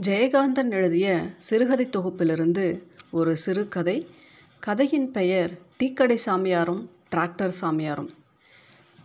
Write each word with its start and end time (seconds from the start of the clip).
ஜெயகாந்தன் 0.00 0.70
எழுதிய 0.70 1.22
சிறுகதை 1.38 1.86
தொகுப்பிலிருந்து 1.86 2.82
ஒரு 3.10 3.36
சிறுகதை 3.36 4.08
கதையின் 4.58 5.10
பெயர் 5.10 5.50
டீக்கடை 5.78 6.16
சாமியாரும் 6.26 6.80
டிராக்டர் 7.10 7.52
சாமியாரும். 7.60 8.08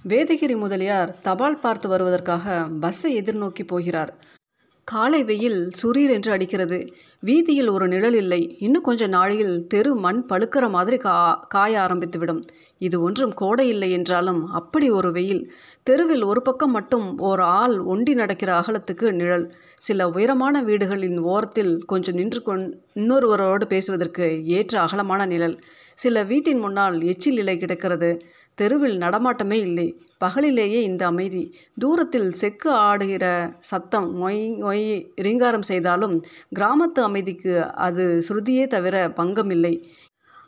வேதகிரி 0.07 0.57
முதலியார் 0.57 1.21
தபால் 1.21 1.59
பார்த்து 1.59 1.89
வருவதற்காக 1.89 2.67
பஸ்ஸை 2.79 3.21
எதிர்நோக்கி 3.21 3.63
போகிறார். 3.67 4.13
காலை 4.91 5.23
வெயில் 5.23 5.71
சுரீர் 5.81 6.09
என்று 6.09 6.31
அடிக்கிறது. 6.31 6.77
வீதியில் 7.20 7.67
ஒரு 7.67 7.88
நிழல் 7.88 8.13
இல்லை. 8.13 8.55
இன்னும் 8.59 8.81
கொஞ்ச 8.81 9.07
நாளையில் 9.07 9.67
தெரு 9.67 9.95
மண் 9.95 10.25
பழுக்கிற 10.29 10.70
மாதிரி 10.70 10.97
கா 10.97 11.15
காய 11.47 11.79
ஆரம்பித்துவிடும். 11.79 12.41
இது 12.77 13.02
ஒன்றும் 13.02 13.34
கோடை 13.34 13.67
இல்லை 13.67 13.91
என்றாலும் 13.91 14.47
அப்படி 14.52 14.89
ஒரு 14.89 15.11
வெயில். 15.11 15.52
தெருவில் 15.84 16.23
ஒரு 16.23 16.41
பக்கம் 16.41 16.71
மட்டும் 16.71 17.20
ஓர் 17.20 17.39
ஆள் 17.39 17.79
ஒண்டி 17.79 18.13
நடக்கிற 18.13 18.59
அகலத்துக்கு 18.59 19.11
நிழல். 19.11 19.52
சில 19.77 20.09
உயரமான 20.09 20.63
வீடுகளின் 20.63 21.19
ஓரத்தில் 21.19 21.85
கொஞ்சம் 21.85 22.15
நின்று 22.15 22.41
கொண் 22.41 22.79
இன்னொருவரோடு 22.95 23.65
பேசுவதற்கு 23.65 24.45
ஏற்ற 24.45 24.79
அகலமான 24.79 25.26
நிழல். 25.26 25.59
சில 25.93 26.23
வீட்டின் 26.23 26.57
முன்னால் 26.57 27.01
எச்சில் 27.01 27.38
இலை 27.38 27.57
கிடக்கிறது. 27.57 28.21
தெருவில் 28.57 28.97
நடமாட்டமே 28.97 29.53
இல்லை. 29.53 30.02
பகலிலேயே 30.25 30.81
இந்த 30.81 31.05
அமைதி. 31.05 31.55
தூரத்தில் 31.77 32.31
செக்கு 32.31 32.71
ஆடுகிற 32.71 33.53
சத்தம் 33.59 34.07
மொய் 34.21 34.41
மொய் 34.59 35.11
ரீங்காரம் 35.15 35.61
செய்தாலும் 35.61 36.21
கிராமத்து 36.59 36.99
அமைதிக்கு 37.01 37.73
அது 37.73 38.23
ஸ்ருதியே 38.27 38.67
தவிர 38.67 39.09
பங்கம் 39.09 39.49
இல்லை 39.49 39.88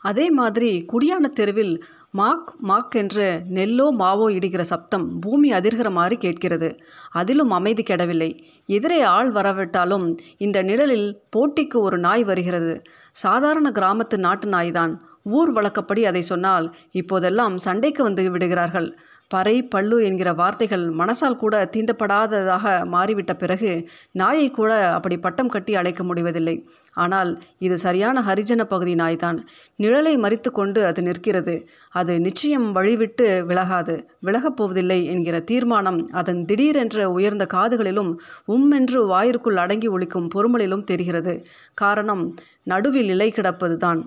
அதே 0.01 0.29
மாதிரி 0.29 0.85
குடியான 0.93 1.25
தெருவில் 1.29 1.83
மாக் 2.17 2.51
மாக் 2.67 2.95
என்று 2.95 3.41
நெல்லோ 3.49 3.91
மாவோ 3.91 4.29
இடுகிற 4.29 4.61
சப்தம் 4.61 5.19
பூமி 5.19 5.51
அதிர்கிற 5.51 5.91
மாதிரி 5.91 6.15
கேட்கிறது. 6.17 6.69
அதிலும் 7.11 7.51
அமைதி 7.51 7.83
கெடவில்லை. 7.83 8.29
எதிரே 8.65 9.01
ஆள் 9.01 9.31
வரவிட்டாலும் 9.31 10.17
இந்த 10.37 10.61
நிழலில் 10.61 11.19
போட்டிக்கு 11.35 11.77
ஒரு 11.77 11.97
நாய் 11.97 12.23
வருகிறது. 12.23 12.81
சாதாரண 13.11 13.71
கிராமத்து 13.79 14.17
நாட்டு 14.17 14.47
நாய்தான். 14.49 15.08
ஊர் 15.29 15.51
வழக்கப்படி 15.51 16.05
அதை 16.05 16.21
சொன்னால் 16.21 16.75
இப்போதெல்லாம் 16.91 17.57
சண்டைக்கு 17.57 18.03
வந்து 18.03 18.31
விடுகிறார்கள். 18.31 18.97
பறை 19.27 19.63
பல்லு 19.63 20.03
என்கிற 20.03 20.33
வார்த்தைகள் 20.33 20.85
மனசால் 20.89 21.35
கூட 21.35 21.69
தீண்டப்படாததாக 21.77 22.65
மாறிவிட்ட 22.93 23.33
பிறகு 23.33 23.89
நாயை 24.11 24.51
கூட 24.51 24.93
அப்படி 24.93 25.17
பட்டம் 25.17 25.49
கட்டி 25.49 25.75
அழைக்க 25.75 26.03
முடிவதில்லை. 26.03 26.69
ஆனால் 26.93 27.43
இது 27.59 27.77
சரியான 27.77 28.21
ஹரிஜன 28.21 28.63
பகுதி 28.63 28.95
நாய்தான். 28.95 29.37
நிழலை 29.77 30.13
மறித்து 30.17 30.51
கொண்டு 30.51 30.85
அது 30.85 31.01
நிற்கிறது. 31.01 31.69
அது 31.91 32.19
நிச்சயம் 32.19 32.75
வழிவிட்டு 32.75 33.45
விலகாது. 33.45 34.07
விலகப் 34.19 34.57
போவதில்லை 34.57 35.05
என்கிற 35.05 35.39
தீர்மானம் 35.39 36.07
அதன் 36.11 36.45
திடீரென்ற 36.45 37.03
உயர்ந்த 37.03 37.47
காதுகளிலும் 37.53 38.13
உம்மென்று 38.45 39.07
வாயிற்குள் 39.07 39.55
அடங்கி 39.55 39.89
ஒழிக்கும் 39.89 40.29
பொறுமலிலும் 40.35 40.83
தெரிகிறது. 40.83 41.45
காரணம் 41.73 42.35
நடுவில் 42.63 43.09
இலை 43.09 43.33
கிடப்பதுதான். 43.35 44.01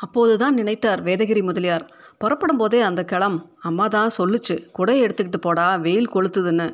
அப்போதுதான் 0.00 0.54
நினைத்தார் 0.54 1.00
வேதகிரி 1.02 1.42
முதலியார். 1.42 1.84
புறப்படும் 2.18 2.56
போதே 2.56 2.80
அந்த 2.80 3.02
கிளம் 3.04 3.38
அம்மா 3.60 3.86
தான் 3.88 4.14
சொல்லுச்சு 4.18 4.54
குடையை 4.78 5.02
எடுத்துக்கிட்டு 5.06 5.40
போடா 5.40 5.66
வெயில் 5.76 6.12
கொளுத்துதுன்னு. 6.14 6.68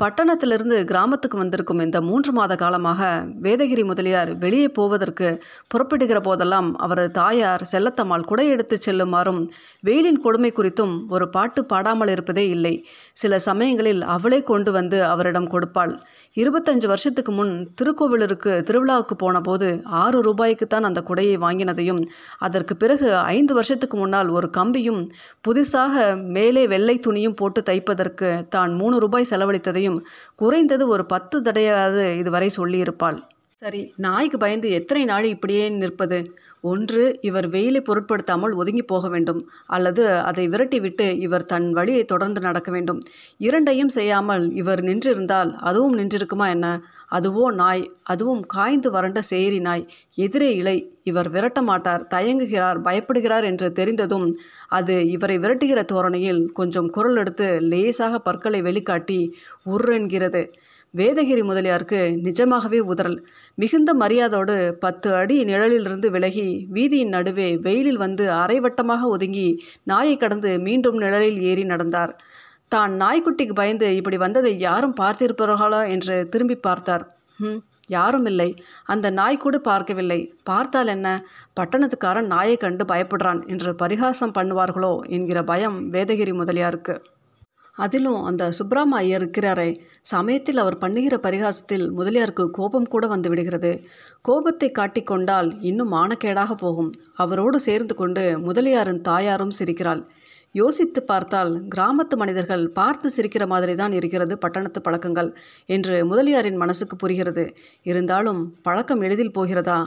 பட்டணத்திலிருந்து 0.00 0.76
கிராமத்துக்கு 0.84 1.36
வந்திருக்கும் 1.38 1.80
இந்த 1.80 1.98
மூன்று 2.00 2.30
மாத 2.32 2.52
காலமாக 2.54 3.00
வேதகிரி 3.42 3.82
முதலியார் 3.84 4.30
வெளியே 4.38 4.68
போவதற்கு 4.68 5.28
புறப்படுகிற 5.74 6.18
போதெல்லாம் 6.20 6.68
அவரது 6.76 7.10
தாயார் 7.10 7.62
செல்லத்தம்மாள் 7.72 8.26
குடை 8.30 8.46
எடுத்து 8.48 8.76
செல்லுமாறும் 8.86 9.40
வெயிலின் 9.82 10.20
கொடுமை 10.20 10.50
குறித்தும் 10.52 10.94
ஒரு 11.08 11.26
பாட்டு 11.28 11.62
பாடாமல் 11.72 12.12
இருப்பதே 12.14 12.44
இல்லை. 12.48 12.72
சில 13.12 13.32
சமயங்களில் 13.38 14.02
அவளே 14.14 14.40
கொண்டு 14.42 14.72
வந்து 14.72 15.00
அவரிடம் 15.04 15.50
கொடுப்பாள். 15.50 15.92
இருபத்தஞ்சு 16.36 16.86
வருஷத்துக்கு 16.86 17.32
முன் 17.32 17.52
திருக்கோவிலூருக்கு 17.78 18.52
திருவிழாவுக்கு 18.68 19.14
போன 19.16 19.36
போது 19.40 19.68
ஆறு 20.02 20.18
ரூபாய்க்குத்தான் 20.22 20.88
அந்த 20.90 21.02
குடையை 21.08 21.36
வாங்கினதையும் 21.44 22.02
அதற்கு 22.38 22.76
பிறகு 22.76 23.08
ஐந்து 23.34 23.52
வருஷத்துக்கு 23.54 23.96
முன்னால் 23.96 24.28
ஒரு 24.30 24.50
கம்பியும் 24.58 25.02
புதுசாக 25.48 25.94
மேலே 26.36 26.64
வெள்ளை 26.66 26.96
துணியும் 27.06 27.38
போட்டு 27.42 27.62
தைப்பதற்கு 27.62 28.30
தான் 28.48 28.72
மூணு 28.74 28.96
ரூபாய் 28.98 29.30
செலவழித்ததையும் 29.30 29.89
குறைந்தது 30.34 30.86
ஒரு 30.88 31.06
பத்து 31.06 31.38
தடையாவது 31.40 32.04
இதுவரை 32.16 32.50
சொல்லியிருப்பாள். 32.56 33.20
சரி 33.62 33.80
நாய்க்கு 33.96 34.36
பயந்து 34.38 34.68
எத்தனை 34.70 35.02
நாள் 35.04 35.24
இப்படியே 35.24 35.64
நிற்பது? 35.80 36.18
ஒன்று 36.62 37.02
இவர் 37.20 37.48
வெயிலை 37.48 37.80
பொருட்படுத்தாமல் 37.80 38.52
ஒதுங்கி 38.52 38.82
போக 38.82 39.08
வேண்டும். 39.08 39.40
அல்லது 39.66 40.04
அதை 40.20 40.44
விரட்டிவிட்டு 40.48 41.06
இவர் 41.18 41.44
தன் 41.44 41.68
வழியை 41.72 42.04
தொடர்ந்து 42.04 42.40
நடக்க 42.40 42.70
வேண்டும். 42.70 43.00
இரண்டையும் 43.38 43.92
செய்யாமல் 43.98 44.44
இவர் 44.52 44.82
நின்றிருந்தால் 44.82 45.52
அதுவும் 45.60 45.96
நின்றிருக்குமா 45.98 46.48
என்ன? 46.48 46.68
அதுவோ 47.10 47.44
நாய் 47.52 47.82
அதுவும் 48.04 48.42
காய்ந்து 48.46 48.90
வறண்ட 48.90 49.20
சேரி 49.30 49.60
நாய் 49.60 49.84
எதிரே 50.18 50.50
இலை. 50.54 50.76
இவர் 51.02 51.28
விரட்ட 51.28 51.60
மாட்டார் 51.62 52.06
தயங்குகிறார் 52.14 52.80
பயப்படுகிறார் 52.88 53.44
என்று 53.44 53.68
தெரிந்ததும் 53.72 54.26
அது 54.70 54.96
இவரை 55.08 55.38
விரட்டுகிற 55.38 55.82
தோரணையில் 55.84 56.42
கொஞ்சம் 56.52 56.90
குரல் 56.90 57.16
எடுத்து 57.16 57.48
லேசாக 57.72 58.18
பற்களை 58.18 58.60
வெளிக்காட்டி 58.62 59.20
உருன்கிறது 59.66 60.42
வேதகிரி 60.94 61.42
முதலியாருக்கு 61.42 61.98
நிஜமாகவே 62.22 62.78
உதறல். 62.92 63.18
மிகுந்த 63.58 63.90
மரியாதோடு 63.94 64.54
பத்து 64.78 65.08
அடி 65.14 65.36
நிழலிலிருந்து 65.44 66.08
விலகி 66.10 66.46
வீதியின் 66.72 67.14
நடுவே 67.16 67.46
வெயிலில் 67.56 67.96
வந்து 67.96 68.24
அரைவட்டமாக 68.32 69.02
ஒதுங்கி 69.08 69.46
நாயை 69.82 70.16
கடந்து 70.16 70.52
மீண்டும் 70.58 70.98
நிழலில் 70.98 71.38
ஏறி 71.50 71.64
நடந்தார். 71.64 72.12
தான் 72.72 72.92
நாய்க்குட்டிக்கு 73.02 73.54
பயந்து 73.54 73.88
இப்படி 73.96 74.16
வந்ததை 74.16 74.52
யாரும் 74.58 74.98
பார்த்திருப்பார்களோ 75.00 75.80
என்று 75.88 76.16
திரும்பி 76.28 76.56
பார்த்தார். 76.66 77.04
ம் 77.40 77.60
யாரும் 77.88 78.26
இல்லை. 78.26 78.48
அந்த 78.84 79.06
நாய் 79.10 79.36
கூட 79.36 79.56
பார்க்கவில்லை. 79.58 80.18
பார்த்தால் 80.42 80.86
என்ன? 80.86 81.08
பட்டணத்துக்காரன் 81.60 82.28
நாயை 82.34 82.56
கண்டு 82.56 82.84
பயப்படுறான் 82.84 83.40
என்று 83.46 83.70
பரிகாசம் 83.74 84.36
பண்ணுவார்களோ 84.38 84.92
என்கிற 85.08 85.40
பயம் 85.44 85.78
வேதகிரி 85.90 86.32
முதலியாருக்கு. 86.32 86.94
அதிலும் 87.78 88.20
அந்த 88.24 88.44
சுப்ராம 88.58 88.96
ஐயர் 89.02 89.22
இருக்கிறாரே. 89.22 89.68
சமயத்தில் 90.12 90.56
அவர் 90.56 90.78
பண்ணுகிற 90.78 91.14
பரிகாசத்தில் 91.18 91.86
முதலியாருக்கு 91.90 92.44
கோபம் 92.50 92.88
கூட 92.88 93.04
வந்து 93.06 93.28
விடுகிறது. 93.28 93.72
கோபத்தை 94.20 94.68
காட்டிக்கொண்டால் 94.78 95.50
இன்னும் 95.60 95.92
மானக்கேடாக 95.92 96.54
போகும். 96.54 96.90
அவரோடு 97.16 97.60
சேர்ந்து 97.60 97.94
கொண்டு 97.94 98.24
முதலியாரின் 98.48 99.04
தாயாரும் 99.10 99.56
சிரிக்கிறாள். 99.58 100.02
யோசித்து 100.54 101.00
பார்த்தால் 101.02 101.52
கிராமத்து 101.74 102.14
மனிதர்கள் 102.16 102.64
பார்த்து 102.68 103.08
சிரிக்கிற 103.16 103.44
மாதிரி 103.46 103.74
தான் 103.74 103.92
இருக்கிறது 103.92 104.36
பட்டணத்து 104.38 104.80
பழக்கங்கள் 104.80 105.30
என்று 105.66 105.96
முதலியாரின் 106.06 106.56
மனசுக்கு 106.56 106.96
புரிகிறது. 106.96 107.44
இருந்தாலும் 107.82 108.40
பழக்கம் 108.62 109.00
எளிதில் 109.00 109.36
போகிறதா? 109.38 109.80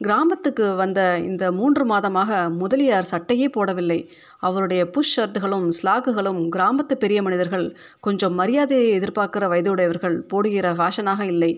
கிராமத்துக்கு 0.00 0.64
வந்த 0.74 1.00
இந்த 1.18 1.44
மூன்று 1.52 1.84
மாதமாக 1.86 2.30
முதலியார் 2.50 3.10
சட்டையே 3.10 3.46
போடவில்லை. 3.56 4.00
அவருடைய 4.38 4.82
புஷ் 4.90 5.12
ஷர்ட்டுகளும் 5.16 5.68
ஸ்லாக்குகளும் 5.78 6.40
கிராமத்து 6.56 6.94
பெரிய 6.94 7.22
மனிதர்கள் 7.22 7.66
கொஞ்சம் 8.00 8.34
மரியாதையை 8.34 8.88
எதிர்பார்க்கிற 8.98 9.46
வயதுடையவர்கள் 9.54 10.18
போடுகிற 10.32 10.72
ஃபேஷனாக 10.72 11.22
இல்லை. 11.26 11.52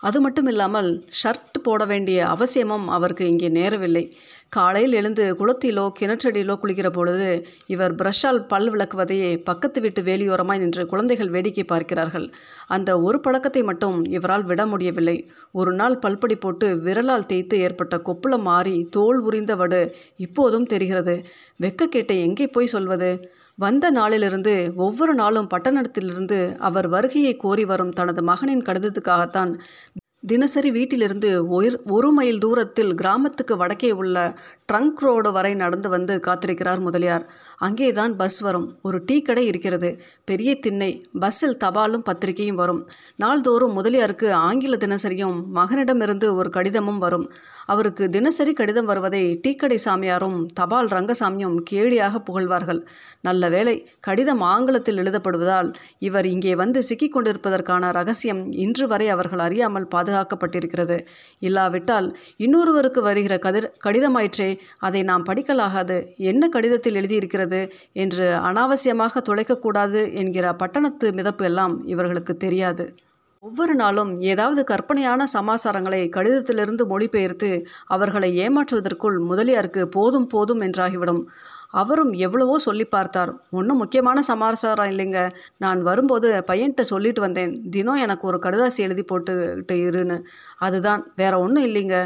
அது 0.00 0.18
மட்டும் 0.20 0.46
இல்லாமல் 0.46 0.88
ஷர்ட் 1.20 1.58
போட 1.62 1.82
வேண்டிய 1.84 2.18
அவசியமும் 2.26 2.86
அவருக்கு 2.88 3.24
இங்கே 3.26 3.48
நேரவில்லை. 3.48 4.02
காலையில் 4.54 4.92
எழுந்து 4.92 5.24
குளத்திலோ 5.38 5.84
கிணற்றடியிலோ 5.98 6.54
குளிக்கிற 6.62 6.88
பொழுது 6.90 7.28
இவர் 7.66 7.94
பிரஷால் 8.00 8.40
பல் 8.46 8.68
விளக்குவதையே 8.70 9.30
பக்கத்து 9.44 9.78
வீட்டு 9.80 10.00
வேலியோரமாய் 10.02 10.60
நின்று 10.62 10.82
குழந்தைகள் 10.86 11.32
வேடிக்கை 11.34 11.64
பார்க்கிறார்கள். 11.64 12.26
அந்த 12.68 12.90
ஒரு 13.00 13.20
பழக்கத்தை 13.20 13.62
மட்டும் 13.62 13.96
இவரால் 14.16 14.44
விட 14.44 14.64
முடியவில்லை. 14.66 15.16
ஒரு 15.52 15.72
நாள் 15.72 15.96
பல்படி 15.98 16.36
போட்டு 16.36 16.68
விரலால் 16.86 17.26
தேய்த்து 17.26 17.58
ஏற்பட்ட 17.58 17.96
கொப்புளம் 18.08 18.46
மாறி 18.50 18.76
தோல் 18.90 19.20
உரிந்த 19.20 19.54
வடு 19.56 19.82
இப்போதும் 20.16 20.70
தெரிகிறது. 20.74 21.16
வெக்கக்கேட்டை 21.60 22.18
எங்கே 22.20 22.48
போய் 22.48 22.74
சொல்வது? 22.76 23.10
வந்த 23.58 23.86
நாளிலிருந்து 23.90 24.54
ஒவ்வொரு 24.76 25.12
நாளும் 25.14 25.50
பட்டணத்திலிருந்து 25.52 26.38
அவர் 26.60 26.86
வருகையை 26.88 27.34
கோரி 27.36 27.64
வரும் 27.64 27.92
தனது 27.92 28.22
மகனின் 28.22 28.66
கடிதத்துக்காகத்தான் 28.68 29.52
தினசரி 30.24 30.70
வீட்டிலிருந்து 30.70 31.30
ஒரு 31.48 31.80
ஒரு 31.90 32.10
மைல் 32.12 32.38
தூரத்தில் 32.38 32.92
கிராமத்துக்கு 32.94 33.54
வடக்கே 33.56 33.90
உள்ள 33.92 34.16
ட்ரங்க் 34.72 34.96
ரோடு 34.96 35.32
வரை 35.32 35.54
நடந்து 35.54 35.88
வந்து 35.88 36.20
காத்திருக்கிறார் 36.26 36.78
முதலியார். 36.78 37.30
அங்கேதான் 37.56 38.16
பஸ் 38.16 38.38
வரும். 38.38 38.78
ஒரு 38.82 39.02
டீ 39.06 39.22
கடை 39.22 39.46
இருக்கிறது. 39.46 40.00
பெரிய 40.24 40.60
திண்ணை. 40.60 41.04
பஸ்ஸில் 41.20 41.56
தபாலும் 41.64 42.04
பத்திரிகையும் 42.04 42.56
வரும். 42.56 42.88
நாள்தோறும் 43.16 43.72
முதலியாருக்கு 43.72 44.32
ஆங்கில 44.32 44.76
தினசரியும் 44.76 45.42
மகனிடமிருந்து 45.54 46.34
ஒரு 46.34 46.50
கடிதமும் 46.50 46.96
வரும். 46.96 47.32
அவருக்கு 47.66 48.10
தினசரி 48.10 48.52
கடிதம் 48.52 48.84
வருவதை 48.84 49.40
டீக்கடை 49.48 49.78
சாமியாரும் 49.84 50.46
தபால் 50.54 50.86
ரங்கசாமியும் 50.86 51.62
கேலியாக 51.70 52.18
புகழ்வார்கள். 52.18 52.86
நல்ல 53.20 53.48
வேளை 53.48 53.88
கடிதம் 54.00 54.40
ஆங்கிலத்தில் 54.40 54.96
எழுதப்படுவதால் 54.96 55.74
இவர் 55.98 56.26
இங்கே 56.26 56.54
வந்து 56.54 56.82
சிக்கிக் 56.82 57.16
கொண்டிருப்பதற்கான 57.16 57.92
ரகசியம் 57.92 58.52
இன்று 58.52 58.88
வரை 58.88 59.08
அவர்கள் 59.08 59.38
அறியாமல் 59.38 59.88
பாதுகாக்கப்பட்டிருக்கிறது. 59.94 61.06
இல்லாவிட்டால் 61.38 62.18
இன்னொருவருக்கு 62.36 63.02
வருகிற 63.02 63.38
கதிர் 63.38 63.76
கடிதமாயிற்றே. 63.84 64.53
அதை 64.78 65.02
நாம் 65.02 65.24
படிக்கலாகாது. 65.28 65.96
என்ன 66.16 66.48
கடிதத்தில் 66.48 66.94
எழுதியிருக்கிறது 66.94 67.60
என்று 67.92 68.26
அனாவசியமாக 68.50 69.22
துளைக்கக்கூடாது 69.28 70.12
என்கிற 70.12 70.54
பட்டணத்து 70.54 71.10
மிதப்பு 71.10 71.42
எல்லாம் 71.42 71.74
இவர்களுக்கு 71.86 72.36
தெரியாது. 72.36 72.86
ஒவ்வொரு 73.42 73.74
நாளும் 73.74 74.20
ஏதாவது 74.20 74.64
கற்பனையான 74.64 75.24
சமாசாரங்களை 75.32 75.98
கடிதத்திலிருந்து 76.08 76.84
மொழிபெயர்த்து 76.86 77.50
அவர்களை 77.86 78.30
ஏமாற்றுவதற்குள் 78.38 79.18
முதலியாருக்கு 79.22 79.82
போதும் 79.88 80.26
போதும் 80.26 80.60
என்றாகிவிடும். 80.60 81.20
அவரும் 81.70 82.12
எவ்வளவோ 82.12 82.56
சொல்லி 82.58 82.84
பார்த்தார். 82.84 83.30
ஒன்றும் 83.50 83.76
முக்கியமான 83.76 84.18
சமாசாரம் 84.22 84.90
இல்லைங்க. 84.90 85.20
நான் 85.56 85.80
வரும்போது 85.82 86.28
பையன்கிட்ட 86.50 86.80
சொல்லிட்டு 86.80 87.20
வந்தேன் 87.20 87.52
தினம் 87.70 88.02
எனக்கு 88.04 88.26
ஒரு 88.26 88.38
கடிதாசி 88.42 88.76
எழுதி 88.76 89.04
போட்டுக்கிட்டு 89.12 89.76
இருன்னு. 89.84 90.18
அதுதான் 90.58 91.02
வேற 91.16 91.32
ஒன்றும் 91.38 91.64
இல்லைங்க. 91.64 91.98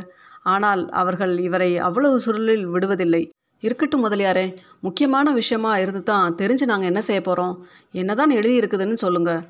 ஆனால் 0.54 0.82
அவர்கள் 1.02 1.34
இவரை 1.48 1.70
அவ்வளவு 1.88 2.16
சுருளில் 2.26 2.66
விடுவதில்லை. 2.74 3.22
இருக்கட்டும் 3.62 4.04
முதலியாரே 4.06 4.46
முக்கியமான 4.86 5.28
விஷயமா 5.38 5.70
இருந்து 5.84 6.02
தான் 6.10 6.34
தெரிஞ்சு 6.40 6.66
நாங்கள் 6.70 6.90
என்ன 6.90 7.00
செய்ய 7.06 7.20
போகிறோம் 7.28 7.54
என்னதான் 8.00 8.34
எழுதியிருக்குதுன்னு 8.38 8.98
சொல்லுங்கள் 9.04 9.40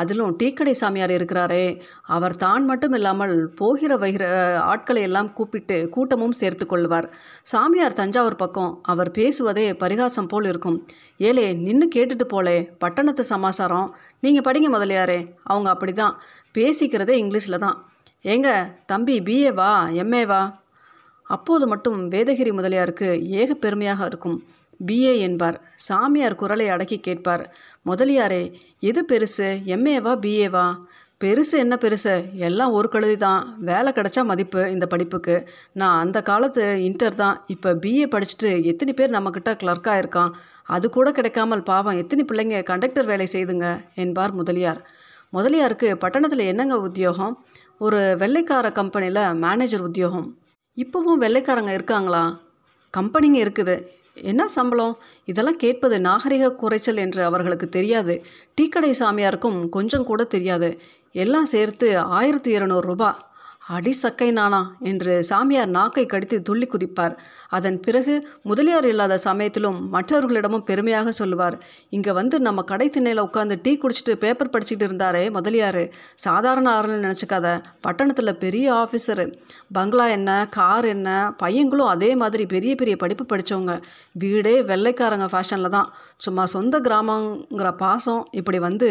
அதிலும் 0.00 0.32
டீக்கடை 0.40 0.72
சாமியார் 0.80 1.12
இருக்கிறாரே. 1.16 1.62
அவர் 2.16 2.34
தான் 2.42 2.64
மட்டும் 2.70 2.94
இல்லாமல் 2.98 3.34
போகிற 3.60 3.92
வைகிற 4.02 4.24
ஆட்களை 4.72 5.02
எல்லாம் 5.08 5.30
கூப்பிட்டு 5.36 5.76
கூட்டமும் 5.94 6.34
சேர்த்து 6.40 6.64
கொள்வார். 6.72 7.06
சாமியார் 7.52 7.98
தஞ்சாவூர் 8.00 8.40
பக்கம் 8.42 8.72
அவர் 8.92 9.10
பேசுவதே 9.18 9.66
பரிகாசம் 9.82 10.30
போல் 10.32 10.48
இருக்கும். 10.52 10.78
ஏலே 11.28 11.46
நின்று 11.66 11.88
கேட்டுட்டு 11.96 12.26
போலே 12.34 12.56
பட்டணத்து 12.84 13.24
சமாசாரம். 13.34 13.88
நீங்கள் 14.26 14.46
படிங்க 14.48 14.70
முதலியாரே. 14.76 15.20
அவங்க 15.52 15.70
அப்படி 15.74 15.94
தான் 16.02 16.16
பேசிக்கிறதே 16.58 17.16
இங்கிலீஷில் 17.22 17.62
தான். 17.66 17.78
ஏங்க 18.24 18.48
தம்பி 18.86 19.20
பிஏ 19.20 19.50
வா 19.54 19.72
எம்ஏ 20.02 20.26
வா? 20.26 20.60
அப்போது 21.22 21.66
மட்டும் 21.66 22.10
வேதகிரி 22.10 22.52
முதலியாருக்கு 22.52 23.28
ஏக 23.30 23.54
பெருமையாக 23.54 24.06
இருக்கும். 24.06 24.38
பிஏ 24.86 25.18
என்பார். 25.18 25.60
சாமியார் 25.74 26.34
குரலை 26.34 26.68
அடக்கி 26.68 26.98
கேட்பார். 27.00 27.44
முதலியாரே 27.86 28.52
எது 28.80 29.02
பெருசு? 29.12 29.48
எம்ஏவா 29.74 30.12
பிஏவா 30.24 30.66
பெருசு 31.24 31.52
என்ன 31.52 31.76
பெருசு? 31.76 32.32
எல்லாம் 32.34 32.72
ஒரு 32.72 32.88
கழுதி 32.88 33.16
தான் 33.16 33.56
வேலை 33.58 33.92
கிடைச்சா 33.92 34.24
மதிப்பு 34.24 34.70
இந்த 34.70 34.86
படிப்புக்கு. 34.86 35.46
நான் 35.72 35.98
அந்த 35.98 36.22
காலத்து 36.22 36.84
இன்டர் 36.84 37.14
தான். 37.14 37.42
இப்போ 37.46 37.72
பிஏ 37.74 38.06
படிச்சுட்டு 38.14 38.64
எத்தனை 38.64 38.92
பேர் 38.92 39.10
நம்மக்கிட்ட 39.10 39.52
கிளர்க்காக 39.62 40.02
இருக்கான் 40.02 40.32
அது 40.64 40.90
கூட 40.90 41.12
கிடைக்காமல் 41.12 41.62
பாவம் 41.62 41.96
எத்தனை 41.96 42.24
பிள்ளைங்க 42.24 42.62
கண்டக்டர் 42.62 43.04
வேலை 43.04 43.26
செய்துங்க? 43.32 43.80
என்பார் 43.94 44.32
முதலியார். 44.32 44.82
முதலியாருக்கு 45.30 45.96
பட்டணத்தில் 45.96 46.38
என்னங்க 46.38 46.76
உத்தியோகம்? 46.78 47.34
ஒரு 47.78 48.16
வெள்ளைக்கார 48.18 48.72
கம்பெனியில் 48.72 49.34
மேனேஜர் 49.34 49.80
உத்தியோகம். 49.80 50.36
இப்போவும் 50.76 51.20
வெள்ளைக்காரங்க 51.20 51.72
இருக்காங்களா? 51.72 52.38
கம்பெனிங்க 52.96 53.46
இருக்குது. 53.46 53.86
என்ன 54.14 54.48
சம்பளம்? 54.48 54.98
இதெல்லாம் 55.24 55.56
கேட்பது 55.56 56.00
நாகரிக 56.00 56.52
குறைச்சல் 56.52 56.96
என்று 56.96 57.24
அவர்களுக்கு 57.24 57.68
தெரியாது. 57.68 58.24
டீக்கடை 58.60 58.94
சாமியாருக்கும் 58.98 59.68
கொஞ்சம் 59.68 60.04
கூட 60.04 60.24
தெரியாது. 60.24 60.80
எல்லாம் 61.12 61.44
சேர்த்து 61.44 61.98
ஆயிரத்தி 61.98 62.50
இருநூறு 62.50 62.88
அடி 63.76 63.92
சக்கை 63.92 64.26
நானா? 64.36 64.60
என்று 64.90 65.14
சாமியார் 65.28 65.72
நாக்கை 65.76 66.04
கடித்து 66.06 66.36
துள்ளி 66.42 66.66
குதிப்பார். 66.72 67.14
அதன் 67.56 67.76
பிறகு 67.86 68.14
முதலியார் 68.48 68.86
இல்லாத 68.90 69.18
சமயத்திலும் 69.26 69.78
மற்றவர்களிடமும் 69.94 70.64
பெருமையாக 70.70 71.12
சொல்லுவார். 71.18 71.56
இங்கே 71.96 72.12
வந்து 72.18 72.36
நம்ம 72.46 72.62
கடை 72.70 72.86
திண்ணையில் 72.94 73.22
உட்காந்து 73.24 73.56
டீ 73.64 73.72
குடிச்சிட்டு 73.82 74.14
பேப்பர் 74.24 74.52
படிச்சுட்டு 74.54 74.86
இருந்தாரே 74.88 75.24
முதலியார். 75.36 75.82
சாதாரண 76.26 76.66
ஆறுன்னு 76.76 77.04
நினச்சிக்காத. 77.06 77.46
பட்டணத்தில் 77.86 78.40
பெரிய 78.44 78.66
ஆஃபீஸரு 78.82 79.26
பங்களா 79.76 80.06
என்ன 80.16 80.30
கார் 80.56 80.88
என்ன 80.94 81.08
பையங்களும் 81.42 81.92
அதே 81.94 82.10
மாதிரி 82.22 82.46
பெரிய 82.54 82.72
பெரிய 82.82 82.96
படிப்பு 83.02 83.26
படித்தவங்க 83.32 83.74
வீடே 84.22 84.54
வெள்ளைக்காரங்க 84.70 85.28
ஃபேஷனில் 85.34 85.74
தான். 85.76 85.88
சும்மா 86.26 86.44
சொந்த 86.54 86.74
கிராமங்கிற 86.88 87.68
பாசம் 87.84 88.22
இப்படி 88.40 88.58
வந்து 88.68 88.90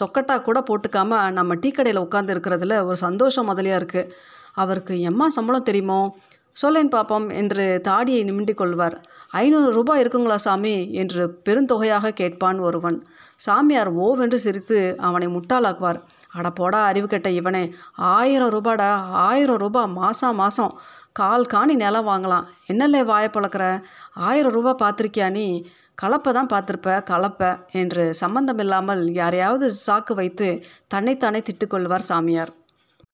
சொக்கட்டா 0.00 0.38
கூட 0.48 0.58
போட்டுக்காமல் 0.70 1.34
நம்ம 1.40 1.54
டீ 1.62 1.70
கடையில் 1.70 2.04
உட்காந்து 2.06 2.34
இருக்கிறதுல 2.36 2.76
ஒரு 2.88 2.98
சந்தோஷம் 3.06 3.50
முதலியாக 3.52 3.80
இருக்குது 3.82 4.14
அவருக்கு 4.54 5.00
எம்மா 5.00 5.28
சம்பளம் 5.28 5.62
தெரியுமோ? 5.62 6.16
சொல்லேன் 6.52 6.88
பாப்போம் 6.88 7.34
என்று 7.34 7.80
தாடியை 7.80 8.24
நிமிண்டிக் 8.24 8.54
கொள்வார். 8.54 9.06
ஐநூறு 9.30 9.72
ரூபாய் 9.72 10.02
இருக்குங்களா 10.02 10.34
சாமி? 10.34 10.92
என்று 10.92 11.40
பெருந்தொகையாக 11.44 12.08
கேட்பான் 12.08 12.58
ஒருவன். 12.58 13.06
சாமியார் 13.36 13.96
ஓவென்று 13.96 14.34
சிரித்து 14.34 14.96
அவனை 14.98 15.28
முட்டாளாக்குவார். 15.28 16.02
அட 16.32 16.50
போடா 16.50 16.84
அறிவு 16.84 17.06
கெட்ட 17.06 17.30
இவனே. 17.30 17.74
ஆயிரம் 17.92 18.48
ரூபாடா? 18.48 18.94
ஆயிரம் 19.10 19.56
ரூபாய் 19.56 19.92
மாசா 19.96 20.32
மாதம் 20.32 20.80
கால் 21.12 21.46
காணி 21.46 21.74
நிலம் 21.74 22.08
வாங்கலாம். 22.08 22.44
என்னல்ல 22.72 23.04
வாயை 23.04 23.30
பழக்கிற 23.32 23.82
ஆயிரம் 24.14 24.52
ரூபா 24.52 24.76
பார்த்துருக்கியா 24.82 25.30
நீ? 25.30 25.66
கலப்பை 26.02 26.32
தான் 26.32 26.46
பார்த்துருப்ப 26.46 27.02
கலப்பை 27.10 27.70
என்று 27.72 28.14
சம்பந்தமில்லாமல் 28.14 29.12
யாரையாவது 29.12 29.72
சாக்கு 29.86 30.14
வைத்து 30.14 30.64
தன்னைத்தானே 30.88 31.42
திட்டுக்கொள்வார் 31.42 32.08
சாமியார். 32.10 32.52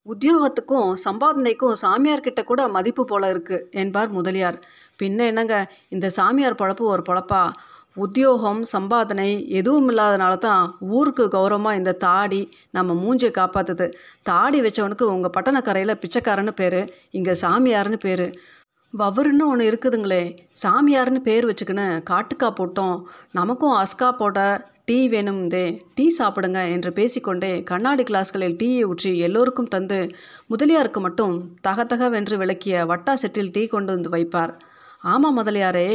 உத்தியோகத்துக்கும் 0.07 0.89
சம்பாதனைக்கும் 1.05 1.77
சாமியார்கிட்ட 1.83 2.41
கூட 2.45 2.63
மதிப்பு 2.69 3.03
போல 3.05 3.29
இருக்கு 3.29 3.57
என்பார் 3.83 4.11
முதலியார். 4.11 4.59
பின்ன 5.03 5.19
என்னங்க 5.27 5.55
இந்த 5.89 6.07
சாமியார் 6.17 6.59
பொழப்பு 6.63 6.85
ஒரு 6.95 7.03
பொழப்பா? 7.09 7.43
உத்தியோகம் 7.97 8.61
சம்பாதனை 8.73 9.29
எதுவும் 9.59 9.89
இல்லாதனால 9.91 10.35
தான் 10.39 10.65
ஊருக்கு 10.97 11.25
கௌரவமாக 11.29 11.79
இந்த 11.81 11.93
தாடி 11.93 12.43
நம்ம 12.71 12.95
மூஞ்சியை 12.95 13.33
காப்பாற்றுது 13.41 13.87
தாடி 14.23 14.61
வச்சவனுக்கு 14.61 15.07
உங்கள் 15.15 15.35
பட்டணக்கரையில் 15.37 16.01
பிச்சைக்காரன்னு 16.03 16.55
பேர் 16.57 16.81
இங்கே 17.11 17.35
சாமியார்னு 17.43 18.01
பேர். 18.07 18.27
வவருன்னு 18.99 19.45
ஒன்று 19.47 19.65
இருக்குதுங்களே. 19.71 20.39
சாமியார்னு 20.63 21.21
பேர் 21.21 21.47
வச்சுக்கின்னு 21.47 21.87
காட்டுக்கா 22.11 22.49
போட்டோம். 22.59 23.03
நமக்கும் 23.33 23.73
அஸ்கா 23.73 24.13
போட 24.13 24.39
டீ 24.85 25.09
வேணும்தே. 25.09 25.83
டீ 25.95 26.15
சாப்பிடுங்க 26.19 26.71
என்று 26.71 26.93
பேசிக்கொண்டே 26.93 27.63
கண்ணாடி 27.63 28.03
கிளாஸ்களில் 28.03 28.57
டீயை 28.63 28.83
ஊற்றி 28.83 29.19
எல்லோருக்கும் 29.19 29.69
தந்து 29.69 30.11
முதலியாருக்கு 30.47 31.01
மட்டும் 31.01 31.35
தகதகவென்று 31.69 32.37
விளக்கிய 32.37 32.85
வட்டா 32.85 33.15
செட்டில் 33.23 33.53
டீ 33.53 33.67
கொண்டு 33.67 33.93
வந்து 33.93 34.11
வைப்பார். 34.11 34.55
ஆமாம் 35.13 35.37
முதலியாரே 35.39 35.89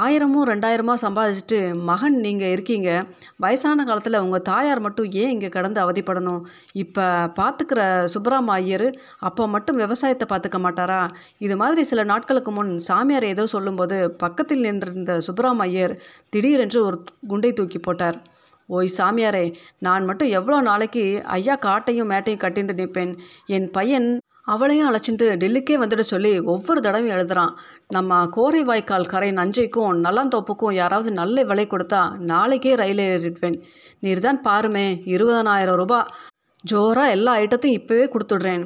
ஆயிரமும் 0.00 0.46
ரெண்டாயிரமா 0.50 0.94
சம்பாதிச்சுட்டு 1.02 1.58
மகன் 1.90 2.16
நீங்கள் 2.24 2.52
இருக்கீங்க. 2.54 2.88
வயசான 3.44 3.84
காலத்தில் 3.88 4.18
உங்கள் 4.24 4.44
தாயார் 4.50 4.82
மட்டும் 4.86 5.08
ஏன் 5.22 5.32
இங்கே 5.34 5.50
கடந்து 5.56 5.80
அவதிப்படணும்? 5.84 6.42
இப்போ 6.82 7.04
பார்த்துக்கிற 7.38 7.80
சுப்பராம 8.14 8.52
ஐயர் 8.62 8.86
அப்போ 9.28 9.46
மட்டும் 9.54 9.80
விவசாயத்தை 9.84 10.28
பார்த்துக்க 10.32 10.60
மாட்டாரா? 10.66 11.00
இது 11.46 11.56
மாதிரி 11.62 11.84
சில 11.92 12.04
நாட்களுக்கு 12.12 12.52
முன் 12.58 12.72
சாமியார் 12.88 13.28
ஏதோ 13.34 13.46
சொல்லும்போது 13.54 13.98
பக்கத்தில் 14.24 14.64
நின்றிருந்த 14.68 15.16
சுப்பராம 15.28 15.68
ஐயர் 15.70 15.94
திடீரென்று 16.34 16.80
ஒரு 16.88 16.98
குண்டை 17.32 17.52
தூக்கி 17.60 17.80
போட்டார். 17.88 18.18
ஓய் 18.68 18.96
சாமியாரே 18.96 19.46
நான் 19.86 20.04
மட்டும் 20.08 20.32
எவ்வளோ 20.38 20.58
நாளைக்கு 20.70 21.04
ஐயா 21.36 21.54
காட்டையும் 21.66 22.10
மேட்டையும் 22.12 22.42
கட்டிட்டு 22.44 22.80
நிற்பேன். 22.80 23.14
என் 23.56 23.70
பையன் 23.76 24.10
அவளையும் 24.52 24.88
அழைச்சிட்டு 24.88 25.26
டெல்லிக்கே 25.42 25.76
வந்துட 25.82 26.02
சொல்லி 26.12 26.32
ஒவ்வொரு 26.52 26.80
தடவையும் 26.86 27.14
எழுதுறான். 27.16 27.52
நம்ம 27.96 28.20
கோரை 28.36 28.62
வாய்க்கால் 28.68 29.10
கரை 29.12 29.30
நஞ்சைக்கும் 29.38 30.02
நல்லாந்தோப்புக்கும் 30.06 30.78
யாராவது 30.80 31.12
நல்ல 31.20 31.44
விலை 31.50 31.66
கொடுத்தா 31.68 32.02
நாளைக்கே 32.30 32.74
ரயில் 32.82 33.04
ஏறிடுவேன். 33.06 33.58
நீர் 34.04 34.26
தான் 34.26 34.42
பாருமே 34.48 34.86
இருபதனாயிரம் 35.14 35.80
ரூபாய் 35.82 36.10
ஜோராக 36.64 37.14
எல்லா 37.16 37.32
ஐட்டத்தையும் 37.42 37.78
இப்போவே 37.80 38.06
கொடுத்துட்றேன். 38.14 38.64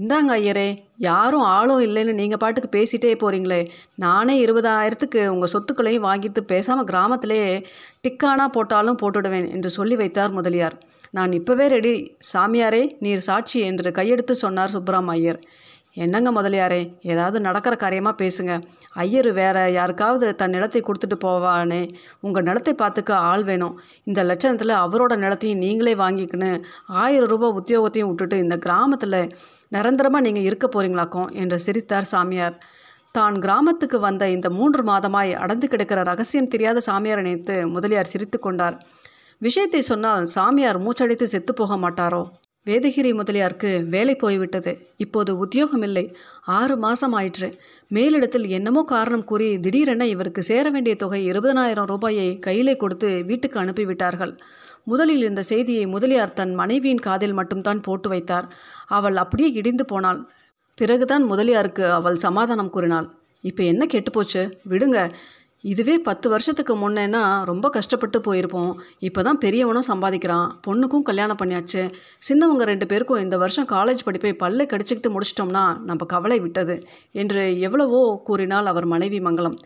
இந்தாங்க 0.00 0.30
ஐயரே 0.38 0.68
யாரும் 1.06 1.46
ஆளும் 1.56 1.82
இல்லைன்னு 1.86 2.12
நீங்கள் 2.20 2.40
பாட்டுக்கு 2.42 2.68
பேசிட்டே 2.76 3.10
போகிறீங்களே 3.22 3.58
நானே 4.04 4.34
இருபதாயிரத்துக்கு 4.44 5.20
உங்கள் 5.32 5.52
சொத்துக்களையும் 5.54 6.06
வாங்கிட்டு 6.08 6.40
பேசாமல் 6.52 6.88
கிராமத்திலே 6.90 7.42
டிக்கானா 8.04 8.46
போட்டாலும் 8.56 9.00
போட்டுடுவேன் 9.02 9.48
என்று 9.56 9.70
சொல்லி 9.78 9.96
வைத்தார் 10.02 10.36
முதலியார். 10.38 10.76
நான் 11.16 11.32
இப்போவே 11.38 11.64
ரெடி 11.74 11.94
சாமியாரே 12.32 12.82
நீர் 13.04 13.26
சாட்சி 13.26 13.58
என்று 13.70 13.90
கையெடுத்து 13.98 14.34
சொன்னார் 14.44 14.74
சுப்பராம 14.74 15.14
ஐயர். 15.16 15.40
என்னங்க 16.02 16.28
முதலியாரே 16.36 16.78
ஏதாவது 17.12 17.38
நடக்கிற 17.46 17.74
காரியமாக 17.82 18.14
பேசுங்க. 18.22 18.52
ஐயர் 19.04 19.28
வேற 19.40 19.56
யாருக்காவது 19.78 20.28
தன் 20.40 20.54
நிலத்தை 20.56 20.80
கொடுத்துட்டு 20.86 21.16
போவானே. 21.24 21.80
உங்கள் 22.26 22.46
நிலத்தை 22.48 22.74
பார்த்துக்க 22.82 23.12
ஆள் 23.30 23.44
வேணும். 23.50 23.74
இந்த 24.10 24.20
லட்சணத்தில் 24.30 24.74
அவரோட 24.84 25.16
நிலத்தையும் 25.24 25.62
நீங்களே 25.64 25.94
வாங்கிக்கின்னு 26.02 26.50
ஆயிரம் 27.02 27.30
ரூபாய் 27.32 27.56
உத்தியோகத்தையும் 27.60 28.10
விட்டுட்டு 28.12 28.38
இந்த 28.44 28.58
கிராமத்தில் 28.66 29.20
நிரந்தரமாக 29.76 30.26
நீங்கள் 30.28 30.48
இருக்க 30.48 30.66
போகிறீங்களாக்கும் 30.68 31.30
என்று 31.42 31.58
சிரித்தார் 31.66 32.10
சாமியார். 32.14 32.56
தான் 33.18 33.36
கிராமத்துக்கு 33.44 33.98
வந்த 34.08 34.24
இந்த 34.36 34.48
மூன்று 34.58 34.82
மாதமாய் 34.90 35.32
அடந்து 35.44 35.66
கிடக்கிற 35.68 36.02
ரகசியம் 36.12 36.52
தெரியாத 36.54 36.80
சாமியார் 36.88 37.22
நினைத்து 37.22 37.56
முதலியார் 37.76 38.12
சிரித்து 38.14 38.38
கொண்டார். 38.38 38.76
விஷயத்தை 39.42 39.80
சொன்னால் 39.80 40.24
சாமியார் 40.26 40.78
மூச்சடைத்து 40.82 41.22
செத்து 41.22 41.52
போக 41.54 41.76
மாட்டாரோ? 41.76 42.22
வேதகிரி 42.66 43.14
முதலியாருக்கு 43.14 43.70
வேலை 43.90 44.14
போய்விட்டது. 44.14 44.72
இப்போது 44.96 45.30
உத்தியோகம் 45.36 45.82
இல்லை. 45.82 46.16
ஆறு 46.58 46.74
மாதம் 46.76 47.12
ஆயிற்று. 47.12 47.48
மேலிடத்தில் 47.90 48.46
என்னமோ 48.48 48.82
காரணம் 48.84 49.24
கூறி 49.24 49.48
திடீரென 49.60 50.06
இவருக்கு 50.06 50.42
சேர 50.42 50.70
வேண்டிய 50.70 50.96
தொகை 50.96 51.20
இருபதனாயிரம் 51.30 51.86
ரூபாயை 51.86 52.38
கையிலே 52.38 52.76
கொடுத்து 52.76 53.24
வீட்டுக்கு 53.24 53.58
அனுப்பிவிட்டார்கள். 53.60 54.34
முதலில் 54.84 55.22
இந்த 55.22 55.42
செய்தியை 55.42 55.86
முதலியார் 55.86 56.32
தன் 56.32 56.54
மனைவியின் 56.54 57.04
காதில் 57.08 57.32
மட்டும்தான் 57.32 57.80
போட்டு 57.80 58.08
வைத்தார். 58.08 58.48
அவள் 58.86 59.16
அப்படியே 59.16 59.50
இடிந்து 59.52 59.84
போனாள். 59.84 60.22
பிறகுதான் 60.78 61.22
முதலியாருக்கு 61.22 61.84
அவள் 61.92 62.16
சமாதானம் 62.16 62.70
கூறினாள். 62.70 63.08
இப்போ 63.40 63.62
என்ன 63.62 63.86
கெட்டுப்போச்சு 63.92 64.42
விடுங்க. 64.68 64.98
இதுவே 65.64 65.98
பத்து 65.98 66.28
வருஷத்துக்கு 66.28 66.74
முன்னேன்னா 66.76 67.44
ரொம்ப 67.50 67.68
கஷ்டப்பட்டு 67.68 68.18
போயிருப்போம். 68.28 68.72
இப்போ 69.08 69.22
தான் 69.22 69.38
பெரியவனும் 69.38 69.88
சம்பாதிக்கிறான். 69.92 70.48
பொண்ணுக்கும் 70.66 71.06
கல்யாணம் 71.10 71.40
பண்ணியாச்சு. 71.42 71.82
சின்னவங்க 72.28 72.64
ரெண்டு 72.72 72.86
பேருக்கும் 72.86 73.22
இந்த 73.26 73.36
வருஷம் 73.36 73.70
காலேஜ் 73.74 74.06
படிப்பை 74.08 74.32
பல்லை 74.32 74.66
கடிச்சிக்கிட்டு 74.72 75.14
முடிச்சிட்டோம்னா 75.16 75.64
நம்ம 75.90 76.04
கவலை 76.04 76.40
விட்டது 76.40 76.76
என்று 77.12 77.44
எவ்வளவோ 77.60 78.02
கூறினாள் 78.24 78.66
அவர் 78.66 78.86
மனைவி 78.86 79.20
மங்களம். 79.20 79.58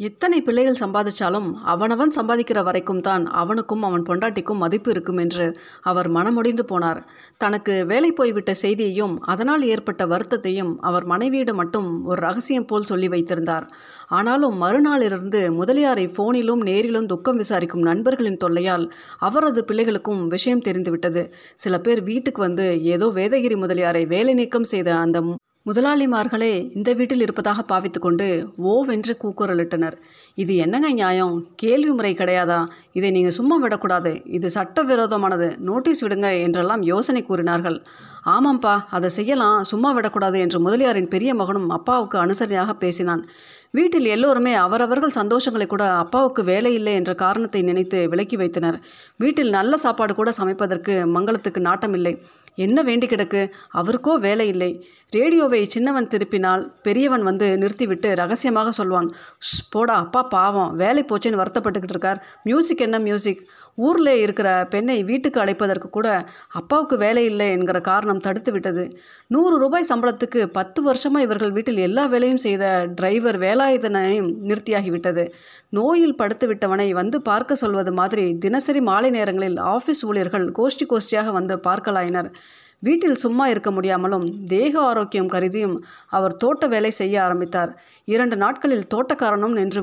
எத்தனை 0.00 0.36
பிள்ளைகள் 0.42 0.78
சம்பாதிச்சாலும் 0.80 1.48
அவனவன் 1.62 2.12
சம்பாதிக்கிற 2.16 2.58
வரைக்கும் 2.62 3.00
தான் 3.00 3.24
அவனுக்கும் 3.40 3.82
அவன் 3.82 4.04
பொண்டாட்டிக்கும் 4.08 4.62
மதிப்பு 4.64 4.90
இருக்கும் 4.90 5.16
என்று 5.16 5.46
அவர் 5.82 6.08
மனமுடிந்து 6.08 6.64
போனார். 6.70 7.00
தனக்கு 7.38 7.74
வேலை 7.86 8.10
போய்விட்ட 8.12 8.52
செய்தியையும் 8.62 9.14
அதனால் 9.32 9.62
ஏற்பட்ட 9.62 10.04
வருத்தத்தையும் 10.06 10.72
அவர் 10.80 11.04
மனைவியிடம் 11.04 11.60
மட்டும் 11.62 11.88
ஒரு 12.04 12.20
ரகசியம் 12.20 12.66
போல் 12.66 12.88
சொல்லி 12.92 13.08
வைத்திருந்தார். 13.08 13.66
ஆனாலும் 14.08 14.56
மறுநாளிலிருந்து 14.62 15.42
முதலியாரை 15.58 16.06
ஃபோனிலும் 16.16 16.64
நேரிலும் 16.70 17.06
துக்கம் 17.06 17.36
விசாரிக்கும் 17.36 17.86
நண்பர்களின் 17.90 18.40
தொல்லையால் 18.44 18.86
அவரது 19.18 19.62
பிள்ளைகளுக்கும் 19.70 20.24
விஷயம் 20.28 20.64
தெரிந்துவிட்டது. 20.68 21.24
சில 21.54 21.74
பேர் 21.78 22.02
வீட்டுக்கு 22.02 22.42
வந்து 22.42 22.66
ஏதோ 22.94 23.08
வேதகிரி 23.20 23.58
முதலியாரை 23.64 24.04
வேலை 24.06 24.34
நீக்கம் 24.34 24.70
செய்த 24.74 24.90
அந்த 24.96 25.20
முதலாளிமார்களே 25.68 26.74
இந்த 26.76 26.92
வீட்டில் 26.92 27.20
இருப்பதாக 27.20 27.64
பாவித்துக்கொண்டு 27.70 28.26
ஓவென்று 28.64 29.14
கூக்குரலிட்டனர். 29.22 29.96
இது 30.34 30.56
என்னங்க 30.56 30.88
நியாயம்? 30.92 31.34
கேள்வி 31.56 31.90
முறை 31.90 32.14
கிடையாதா? 32.14 32.66
இதை 32.92 33.10
நீங்கள் 33.10 33.36
சும்மா 33.38 33.56
விடக்கூடாது. 33.56 34.12
இது 34.24 34.50
சட்டவிரோதமானது. 34.54 35.48
நோட்டீஸ் 35.58 36.02
விடுங்க 36.06 36.40
என்றெல்லாம் 36.42 36.82
யோசனை 36.82 37.22
கூறினார்கள். 37.22 37.78
ஆமாம்ப்பா 38.26 38.74
அதை 38.90 39.10
செய்யலாம். 39.10 39.64
சும்மா 39.64 39.92
விடக்கூடாது 39.92 40.38
என்று 40.38 40.60
முதலியாரின் 40.60 41.08
பெரிய 41.08 41.34
மகனும் 41.34 41.68
அப்பாவுக்கு 41.68 42.18
அனுசரியாக 42.18 42.72
பேசினான். 42.72 43.24
வீட்டில் 43.70 44.04
எல்லோருமே 44.04 44.52
அவரவர்கள் 44.54 45.18
சந்தோஷங்களை 45.20 45.66
கூட 45.66 45.84
அப்பாவுக்கு 45.94 46.44
வேலை 46.44 46.74
இல்லை 46.74 46.94
என்ற 46.94 47.14
காரணத்தை 47.14 47.62
நினைத்து 47.62 48.08
விலக்கி 48.08 48.36
வைத்தனர். 48.36 48.78
வீட்டில் 49.16 49.50
நல்ல 49.50 49.76
சாப்பாடு 49.76 50.14
கூட 50.14 50.32
சமைப்பதற்கு 50.38 50.94
மங்களத்துக்கு 51.16 51.60
நாட்டமில்லை. 51.68 52.14
என்ன 52.54 52.82
வேண்டி 52.82 53.06
கிடக்கு? 53.06 53.50
அவருக்கோ 53.74 54.18
வேலை 54.18 54.48
இல்லை. 54.48 54.88
ரேடியோவை 55.10 55.64
சின்னவன் 55.64 56.08
திருப்பினால் 56.08 56.74
பெரியவன் 56.82 57.22
வந்து 57.22 57.58
நிறுத்திவிட்டு 57.58 58.14
ரகசியமாக 58.14 58.70
சொல்வான் 58.70 59.14
போடா 59.70 59.94
அப்பா 59.94 60.22
பாவம் 60.22 60.76
வேலை 60.76 61.04
போச்சேன்னு 61.04 61.40
வருத்தப்பட்டுக்கிட்டு 61.42 61.88
இருக்கார். 61.88 62.24
மியூசிக் 62.42 62.78
என்ன 62.78 62.98
மியூசிக்? 62.98 63.50
ஊரில் 63.78 64.12
இருக்கிற 64.22 64.48
பெண்ணை 64.70 64.96
வீட்டுக்கு 65.02 65.38
அழைப்பதற்கு 65.44 65.88
கூட 65.90 66.08
அப்பாவுக்கு 66.60 66.96
வேலை 66.96 67.24
இல்லை 67.24 67.46
என்கிற 67.50 67.80
காரணம் 67.80 68.22
தடுத்து 68.26 68.52
விட்டது. 68.52 68.84
நூறு 69.26 69.58
ரூபாய் 69.58 69.88
சம்பளத்துக்கு 69.90 70.42
பத்து 70.58 70.82
வருஷமாக 70.82 71.24
இவர்கள் 71.24 71.54
வீட்டில் 71.58 71.84
எல்லா 71.88 72.06
வேலையும் 72.06 72.42
செய்த 72.46 72.64
டிரைவர் 72.94 73.38
வேலாயுதனையும் 73.38 74.30
நிறுத்தியாகிவிட்டது 74.48 75.26
நோயில் 75.70 76.16
படுத்து 76.16 76.46
விட்டவனை 76.52 76.88
வந்து 76.92 77.20
பார்க்க 77.22 77.62
சொல்வது 77.64 77.92
மாதிரி 77.92 78.38
தினசரி 78.38 78.80
மாலை 78.80 79.10
நேரங்களில் 79.10 79.60
ஆஃபீஸ் 79.74 80.04
ஊழியர்கள் 80.08 80.48
கோஷ்டி 80.58 80.86
கோஷ்டியாக 80.92 81.30
வந்து 81.32 81.56
பார்க்கலாயினர். 81.68 82.30
வீட்டில் 82.82 83.18
சும்மா 83.22 83.44
இருக்க 83.48 83.70
முடியாமலும் 83.70 84.24
தேக 84.46 84.74
ஆரோக்கியம் 84.80 85.28
கருதியும் 85.28 85.74
அவர் 86.08 86.36
தோட்ட 86.36 86.66
வேலை 86.66 86.90
செய்ய 86.90 87.16
ஆரம்பித்தார். 87.22 87.72
இரண்டு 88.04 88.36
நாட்களில் 88.36 88.86
தோட்டக்காரனும் 88.94 89.56
நின்று 89.58 89.80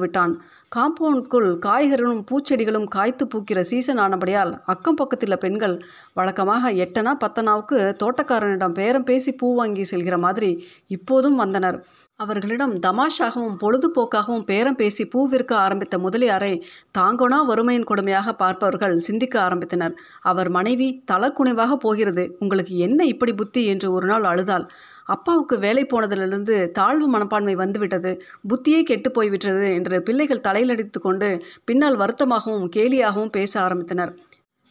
காம்பவுண்ட்குள் 0.75 1.23
காம்பவுண்டுக்குள் 1.25 1.57
காய்கறிகளும் 1.65 2.23
பூச்செடிகளும் 2.31 2.87
காய்த்து 2.87 3.27
பூக்கிற 3.27 3.59
சீசன் 3.59 3.97
ஆனபடியால் 3.97 4.59
அக்கம் 4.65 4.95
பக்கத்தில் 4.95 5.37
பெண்கள் 5.37 5.83
வழக்கமாக 6.13 6.71
எட்டனா 6.71 7.11
பத்தனாவுக்கு 7.19 7.95
தோட்டக்காரனிடம் 8.03 8.71
பேரம் 8.71 9.03
பேசி 9.03 9.31
பூ 9.31 9.55
வாங்கி 9.55 9.81
செல்கிற 9.91 10.17
மாதிரி 10.17 10.65
இப்போதும் 10.87 11.35
வந்தனர். 11.35 11.85
அவர்களிடம் 12.15 12.75
தமாஷாகவும் 12.75 13.57
பொழுதுபோக்காகவும் 13.61 14.43
பேரம் 14.43 14.75
பேசி 14.75 15.05
பூ 15.05 15.27
விற்க 15.27 15.55
ஆரம்பித்த 15.55 15.97
முதலியாரை 15.97 16.61
தாங்கோனா 16.97 17.45
வறுமையின் 17.45 17.87
கொடுமையாக 17.89 18.33
பார்ப்பவர்கள் 18.33 18.99
சிந்திக்க 18.99 19.49
ஆரம்பித்தனர். 19.49 19.91
அவர் 20.21 20.49
மனைவி 20.49 21.03
தலக்குனைவாக 21.11 21.73
போகிறது. 21.73 22.35
உங்களுக்கு 22.39 22.77
என்ன 22.77 23.05
இப்படி 23.05 23.33
புத்தி? 23.33 23.65
என்று 23.65 23.91
ஒரு 23.91 24.07
நாள் 24.07 24.23
அழுதாள். 24.23 24.71
அப்பாவுக்கு 25.09 25.55
வேலை 25.57 25.83
போனதிலிருந்து 25.85 26.55
தாழ்வு 26.71 27.07
மனப்பான்மை 27.07 27.55
வந்துவிட்டது 27.55 28.11
புத்தியே 28.49 28.79
கெட்டு 28.83 29.11
போய்விட்டது 29.11 29.67
என்று 29.75 29.97
பிள்ளைகள் 30.07 30.45
தலையிலடித்து 30.47 30.99
கொண்டு 30.99 31.29
பின்னால் 31.65 31.99
வருத்தமாகவும் 32.01 32.67
கேலியாகவும் 32.75 33.35
பேச 33.37 33.53
ஆரம்பித்தனர். 33.65 34.11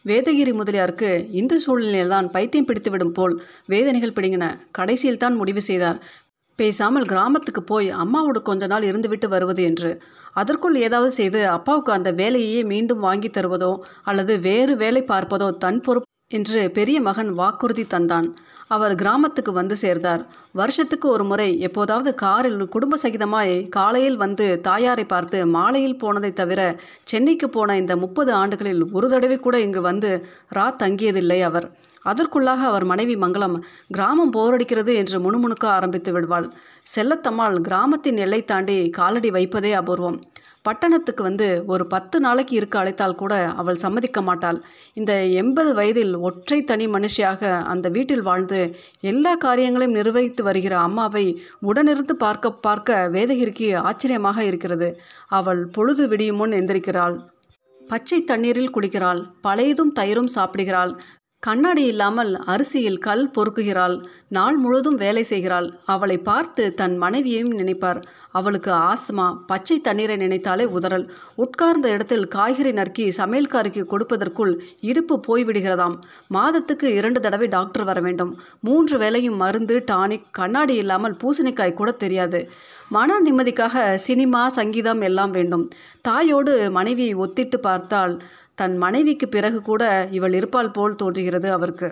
வேதகிரி 0.05 0.51
முதலியாருக்கு 0.53 1.09
இந்த 1.31 1.53
சூழ்நிலையில்தான் 1.63 2.27
பைத்தியம் 2.35 2.67
பிடித்துவிடும் 2.67 3.15
போல் 3.17 3.33
வேதனைகள் 3.67 4.15
பிடுங்கின. 4.17 4.45
கடைசியில் 4.71 5.21
தான் 5.23 5.35
முடிவு 5.35 5.61
செய்தார். 5.61 5.99
பேசாமல் 6.59 7.07
கிராமத்துக்கு 7.09 7.61
போய் 7.63 7.87
அம்மாவோடு 8.03 8.39
கொஞ்ச 8.41 8.67
நாள் 8.67 8.85
இருந்துவிட்டு 8.89 9.27
வருவது 9.27 9.63
என்று. 9.63 9.91
அதற்குள் 10.33 10.77
ஏதாவது 10.85 11.11
செய்து 11.11 11.41
அப்பாவுக்கு 11.47 11.91
அந்த 11.91 12.09
வேலையையே 12.21 12.61
மீண்டும் 12.65 13.03
வாங்கி 13.07 13.29
தருவதோ 13.29 13.71
அல்லது 14.03 14.35
வேறு 14.39 14.75
வேலை 14.75 15.01
பார்ப்பதோ 15.11 15.49
தன் 15.65 15.81
பொறுப்பு 15.81 16.05
என்று 16.33 16.61
பெரிய 16.77 16.97
மகன் 17.01 17.29
வாக்குறுதி 17.33 17.85
தந்தான். 17.93 18.27
அவர் 18.67 18.93
கிராமத்துக்கு 18.95 19.51
வந்து 19.51 19.75
சேர்ந்தார். 19.75 20.23
வருஷத்துக்கு 20.51 21.09
ஒரு 21.09 21.23
முறை 21.23 21.59
எப்போதாவது 21.59 22.13
காரில் 22.13 22.61
குடும்ப 22.67 22.97
சகிதமாய் 23.03 23.53
காலையில் 23.69 24.17
வந்து 24.17 24.45
தாயாரை 24.61 25.05
பார்த்து 25.05 25.45
மாலையில் 25.47 25.97
போனதை 25.97 26.31
தவிர 26.33 26.61
சென்னைக்கு 27.03 27.49
போன 27.49 27.77
இந்த 27.77 27.95
முப்பது 27.95 28.33
ஆண்டுகளில் 28.33 28.83
ஒரு 28.91 29.09
தடவை 29.09 29.37
கூட 29.39 29.59
இங்கு 29.59 29.81
வந்து 29.81 30.11
ரா 30.55 30.67
தங்கியதில்லை 30.83 31.39
அவர். 31.41 31.67
அதற்குள்ளாக 32.05 32.61
அவர் 32.69 32.85
மனைவி 32.85 33.15
மங்களம் 33.15 33.55
கிராமம் 33.87 34.33
போரடிக்கிறது 34.33 34.93
என்று 34.95 35.17
முணுமுணுக்க 35.19 35.65
ஆரம்பித்து 35.65 36.11
விடுவாள். 36.11 36.47
செல்லத்தம்மாள் 36.95 37.57
கிராமத்தின் 37.59 38.17
எல்லை 38.17 38.41
தாண்டி 38.43 38.89
காலடி 38.89 39.31
வைப்பதே 39.31 39.71
அபூர்வம். 39.73 40.19
பட்டணத்துக்கு 40.65 41.23
வந்து 41.23 41.47
ஒரு 41.65 41.83
பத்து 41.87 42.17
நாளைக்கு 42.19 42.53
இருக்க 42.55 42.75
அழைத்தால் 42.79 43.15
கூட 43.15 43.33
அவள் 43.61 43.81
சம்மதிக்க 43.83 44.21
மாட்டாள். 44.21 44.57
இந்த 44.93 45.11
எண்பது 45.41 45.71
வயதில் 45.73 46.13
ஒற்றை 46.17 46.59
தனி 46.63 46.85
மனுஷியாக 46.87 47.51
அந்த 47.73 47.89
வீட்டில் 47.89 48.21
வாழ்ந்து 48.21 48.59
எல்லா 49.11 49.33
காரியங்களையும் 49.35 49.97
நிர்வகித்து 49.99 50.43
வருகிற 50.43 50.75
அம்மாவை 50.79 51.25
உடனிருந்து 51.69 52.15
பார்க்க 52.25 52.51
பார்க்க 52.67 52.99
வேதகிரிக்கு 53.15 53.69
ஆச்சரியமாக 53.89 54.43
இருக்கிறது. 54.43 54.89
அவள் 55.39 55.63
பொழுது 55.67 56.05
விடியும் 56.07 56.41
முன் 56.41 56.57
எந்திரிக்கிறாள். 56.59 57.17
பச்சை 57.81 58.19
தண்ணீரில் 58.23 58.73
குளிக்கிறாள் 58.75 59.21
பழையதும் 59.41 59.95
தயிரும் 59.99 60.33
சாப்பிடுகிறாள். 60.35 60.93
கண்ணாடி 61.47 61.83
இல்லாமல் 61.83 62.31
அரிசியில் 62.53 63.01
கல் 63.05 63.25
பொறுக்குகிறாள். 63.35 63.95
நாள் 64.27 64.57
முழுதும் 64.57 64.97
வேலை 65.03 65.23
செய்கிறாள். 65.23 65.67
அவளை 65.85 66.17
பார்த்து 66.29 66.63
தன் 66.73 66.95
மனைவியையும் 66.97 67.53
நினைப்பார். 67.59 67.99
அவளுக்கு 68.31 68.71
ஆஸ்துமா 68.71 69.27
பச்சை 69.47 69.77
தண்ணீரை 69.79 70.15
நினைத்தாலே 70.17 70.65
உதறல். 70.77 71.05
உட்கார்ந்த 71.35 71.89
இடத்தில் 71.89 72.25
காய்கறி 72.27 72.71
நறுக்கி 72.71 73.05
சமையல்காரிக்கு 73.17 73.83
கொடுப்பதற்குள் 73.93 74.53
இடுப்பு 74.81 75.17
போய்விடுகிறதாம். 75.27 75.95
மாதத்துக்கு 76.27 76.89
இரண்டு 76.95 77.21
தடவை 77.21 77.47
டாக்டர் 77.47 77.87
வர 77.91 78.01
வேண்டும். 78.07 78.33
மூன்று 78.59 78.97
வேளையும் 78.97 79.39
மருந்து 79.43 79.77
டானிக் 79.91 80.27
கண்ணாடி 80.31 80.75
இல்லாமல் 80.75 81.19
பூசணிக்காய் 81.23 81.79
கூட 81.81 81.91
தெரியாது. 82.03 82.41
மன 82.89 83.15
நிம்மதிக்காக 83.25 83.77
சினிமா 84.07 84.41
சங்கீதம் 84.57 85.01
எல்லாம் 85.01 85.31
வேண்டும். 85.31 85.63
தாயோடு 86.01 86.53
மனைவியை 86.71 87.15
ஒத்திட்டு 87.23 87.57
பார்த்தால் 87.61 88.13
தன் 88.57 88.77
மனைவிக்கு 88.77 89.27
பிறகு 89.27 89.61
கூட 89.61 89.83
இவள் 90.11 90.33
இருப்பாள் 90.33 90.71
போல் 90.71 90.95
தோன்றுகிறது 90.95 91.51
அவருக்கு. 91.51 91.89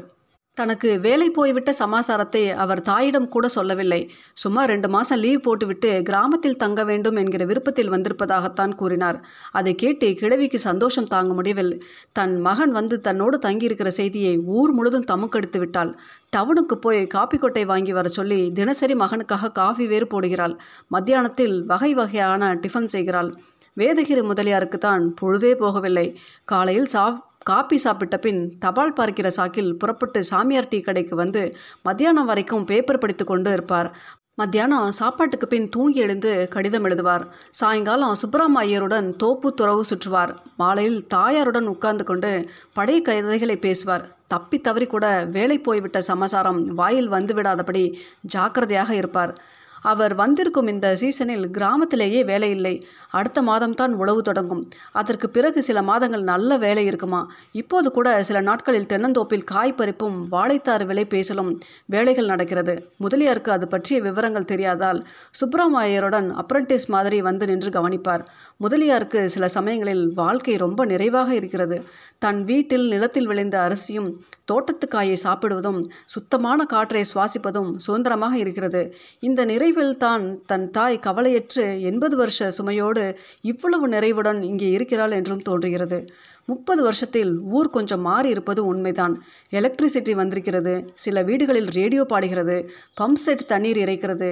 தனக்கு 0.57 0.99
வேலை 0.99 1.29
போய்விட்ட 1.29 1.73
சமாசாரத்தை 1.79 2.41
அவர் 2.53 2.81
தாயிடம் 2.81 3.27
கூட 3.27 3.47
சொல்லவில்லை. 3.47 3.99
சும்மா 4.33 4.65
ரெண்டு 4.65 4.89
மாதம் 4.89 5.19
லீவ் 5.19 5.41
போட்டுவிட்டு 5.41 6.01
கிராமத்தில் 6.03 6.57
தங்க 6.57 6.83
வேண்டும் 6.83 7.15
என்கிற 7.15 7.45
விருப்பத்தில் 7.45 7.91
வந்திருப்பதாகத்தான் 7.91 8.75
கூறினார். 8.75 9.25
அதை 9.51 9.75
கேட்டு 9.75 10.09
கிழவிக்கு 10.13 10.59
சந்தோஷம் 10.59 11.07
தாங்க 11.07 11.33
முடியவில்லை. 11.33 11.77
தன் 12.11 12.35
மகன் 12.39 12.71
வந்து 12.71 13.01
தன்னோடு 13.01 13.39
தங்கியிருக்கிற 13.45 13.87
செய்தியை 13.87 14.37
ஊர் 14.37 14.71
முழுதும் 14.71 15.09
தமுக்கெடுத்து 15.11 15.57
விட்டாள். 15.57 15.91
டவுனுக்கு 16.29 16.77
போய் 16.77 17.07
காப்பி 17.07 17.37
கொட்டை 17.37 17.65
வாங்கி 17.65 17.93
வர 17.93 18.07
சொல்லி 18.07 18.51
தினசரி 18.51 18.93
மகனுக்காக 18.93 19.51
காஃபி 19.51 19.87
வேறு 19.87 20.07
போடுகிறாள். 20.13 20.55
மத்தியானத்தில் 20.87 21.57
வகை 21.65 21.93
வகையான 21.93 22.53
டிஃபன் 22.55 22.91
செய்கிறாள். 22.95 23.31
வேதகிரி 23.79 24.23
முதலியாருக்கு 24.23 24.77
தான் 24.77 25.13
பொழுதே 25.13 25.53
போகவில்லை. 25.53 26.07
காலையில் 26.45 26.91
சா 26.95 27.05
காப்பி 27.43 27.77
சாப்பிட்ட 27.77 28.17
பின் 28.17 28.39
தபால் 28.59 28.93
பார்க்கிற 28.93 29.27
சாக்கில் 29.37 29.73
புறப்பட்டு 29.73 30.23
சாமியார் 30.23 30.67
டீ 30.67 30.79
கடைக்கு 30.79 31.15
வந்து 31.15 31.41
மத்தியானம் 31.81 32.25
வரைக்கும் 32.25 32.63
பேப்பர் 32.65 32.97
படித்து 32.97 33.25
கொண்டு 33.25 33.51
இருப்பார். 33.51 33.89
மத்தியானம் 34.35 34.91
சாப்பாட்டுக்கு 34.91 35.47
பின் 35.47 35.67
தூங்கி 35.69 35.99
எழுந்து 35.99 36.47
கடிதம் 36.49 36.85
எழுதுவார். 36.85 37.25
சாயங்காலம் 37.49 38.15
சுப்பராம 38.21 38.61
ஐயருடன் 38.61 39.15
தோப்பு 39.15 39.53
துறவு 39.53 39.83
சுற்றுவார். 39.89 40.33
மாலையில் 40.57 41.05
தாயாருடன் 41.13 41.67
உட்கார்ந்து 41.73 42.03
கொண்டு 42.03 42.31
பழைய 42.73 43.01
கதைகளை 43.01 43.57
பேசுவார். 43.57 44.07
தப்பி 44.27 44.59
தவறி 44.59 44.85
கூட 44.85 45.05
வேலை 45.31 45.59
போய்விட்ட 45.59 46.01
சமாசாரம் 46.01 46.63
வாயில் 46.63 47.11
வந்துவிடாதபடி 47.11 47.85
ஜாக்கிரதையாக 48.21 48.95
இருப்பார். 48.95 49.33
அவர் 49.81 50.13
வந்திருக்கும் 50.15 50.67
இந்த 50.67 50.95
சீசனில் 50.95 51.49
கிராமத்திலேயே 51.49 52.23
வேலை 52.23 52.49
இல்லை. 52.49 52.75
அடுத்த 53.19 53.41
மாதம்தான் 53.41 53.93
உழவு 54.01 54.21
தொடங்கும். 54.21 54.63
அதற்கு 54.91 55.29
பிறகு 55.29 55.59
சில 55.61 55.81
மாதங்கள் 55.81 56.23
நல்ல 56.23 56.57
வேலை 56.57 56.85
இருக்குமா? 56.85 57.21
இப்போது 57.51 57.87
கூட 57.91 58.07
சில 58.23 58.41
நாட்களில் 58.41 58.89
தென்னந்தோப்பில் 58.93 59.45
காய் 59.53 59.73
பறிப்பும் 59.73 60.17
வாழைத்தாறு 60.31 60.85
விலை 60.85 61.05
பேசலும் 61.05 61.51
வேலைகள் 61.85 62.31
நடக்கிறது. 62.33 62.75
முதலியாருக்கு 62.97 63.51
அது 63.51 63.67
பற்றிய 63.67 63.99
விவரங்கள் 64.01 64.49
தெரியாதால் 64.51 65.01
சுப்பிரமாயருடன் 65.39 66.29
அப்ரண்டிஸ் 66.43 66.87
மாதிரி 66.87 67.19
வந்து 67.21 67.45
நின்று 67.45 67.71
கவனிப்பார். 67.71 68.25
முதலியாருக்கு 68.57 69.21
சில 69.29 69.47
சமயங்களில் 69.47 70.05
வாழ்க்கை 70.13 70.55
ரொம்ப 70.55 70.85
நிறைவாக 70.85 71.33
இருக்கிறது. 71.33 71.79
தன் 72.19 72.43
வீட்டில் 72.43 72.87
நிலத்தில் 72.87 73.27
விளைந்த 73.27 73.57
அரிசியும் 73.59 74.09
தோட்டத்து 74.45 74.85
காயை 74.87 75.15
சாப்பிடுவதும் 75.15 75.79
சுத்தமான 76.05 76.65
காற்றை 76.65 77.03
சுவாசிப்பதும் 77.11 77.71
சுதந்திரமாக 77.75 78.35
இருக்கிறது. 78.37 78.81
இந்த 79.19 79.45
நிறைவில் 79.45 79.95
தான் 79.97 80.25
தன் 80.45 80.67
தாய் 80.71 81.03
கவலையற்று 81.05 81.65
எண்பது 81.81 82.15
வருஷ 82.17 82.49
சுமையோடு 82.57 83.04
இவ்வளவு 83.41 83.87
நிறைவுடன் 83.87 84.41
இங்கே 84.43 84.69
இருக்கிறாள் 84.69 85.11
என்றும் 85.11 85.41
தோன்றுகிறது. 85.41 85.99
முப்பது 86.45 86.81
வருஷத்தில் 86.81 87.31
ஊர் 87.39 87.69
கொஞ்சம் 87.69 88.01
மாறி 88.01 88.29
இருப்பது 88.29 88.65
உண்மைதான். 88.65 89.15
எலக்ட்ரிசிட்டி 89.51 90.11
வந்திருக்கிறது. 90.11 90.73
சில 90.93 91.21
வீடுகளில் 91.21 91.69
ரேடியோ 91.69 92.03
பாடுகிறது. 92.03 92.57
பம்ப் 93.01 93.23
செட் 93.25 93.47
தண்ணீர் 93.47 93.77
இறைக்கிறது. 93.77 94.29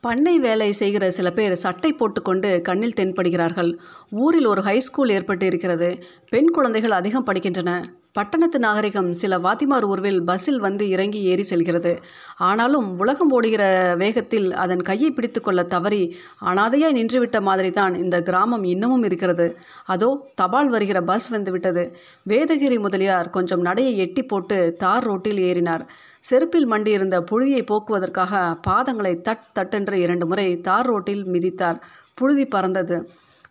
பண்ணை 0.00 0.38
வேலை 0.38 0.72
செய்கிற 0.72 1.10
சில 1.10 1.28
பேர் 1.30 1.54
சட்டை 1.54 1.92
போட்டுக்கொண்டு 1.92 2.50
கண்ணில் 2.68 2.98
தென்படுகிறார்கள். 3.00 3.70
ஊரில் 4.10 4.46
ஒரு 4.46 4.62
ஹைஸ்கூல் 4.62 5.14
ஏற்பட்டு 5.16 5.46
இருக்கிறது 5.46 5.88
பெண் 6.28 6.50
குழந்தைகள் 6.50 6.90
அதிகம் 6.90 7.26
படிக்கின்றன. 7.26 7.72
பட்டணத்து 8.12 8.58
நாகரிகம் 8.58 9.12
சில 9.12 9.38
வாத்திமார் 9.38 9.86
ஊர்வில் 9.90 10.20
பஸ்ஸில் 10.20 10.58
வந்து 10.58 10.88
இறங்கி 10.88 11.20
ஏறி 11.22 11.42
செல்கிறது. 11.42 11.92
ஆனாலும் 12.36 12.98
உலகம் 12.98 13.30
ஓடுகிற 13.30 13.64
வேகத்தில் 13.98 14.48
அதன் 14.54 14.82
கையை 14.82 15.10
பிடித்துக்கொள்ள 15.10 15.62
தவறி 15.64 16.02
அனாதையாய் 16.40 16.96
நின்றுவிட்ட 16.98 17.40
மாதிரி 17.40 17.70
தான் 17.70 17.94
இந்த 17.94 18.22
கிராமம் 18.22 18.64
இன்னமும் 18.64 19.02
இருக்கிறது. 19.02 19.46
அதோ 19.86 20.10
தபால் 20.34 20.68
வருகிற 20.68 21.00
பஸ் 21.02 21.28
வந்து 21.28 21.50
விட்டது. 21.50 21.96
வேதகிரி 22.28 22.78
முதலியார் 22.80 23.30
கொஞ்சம் 23.30 23.60
நடையை 23.60 23.98
எட்டி 23.98 24.22
போட்டு 24.22 24.76
தார் 24.78 25.04
ரோட்டில் 25.04 25.42
ஏறினார். 25.50 25.84
செருப்பில் 26.28 26.68
மண்டியிருந்த 26.70 27.16
புழுதியை 27.30 27.62
போக்குவதற்காக 27.62 28.32
பாதங்களை 28.66 29.12
தட் 29.28 29.46
தட்டென்று 29.54 29.92
இரண்டு 29.92 30.26
முறை 30.26 30.60
தார் 30.60 30.86
ரோட்டில் 30.86 31.24
மிதித்தார். 31.26 31.78
புழுதி 32.14 32.46
பறந்தது. 32.46 32.96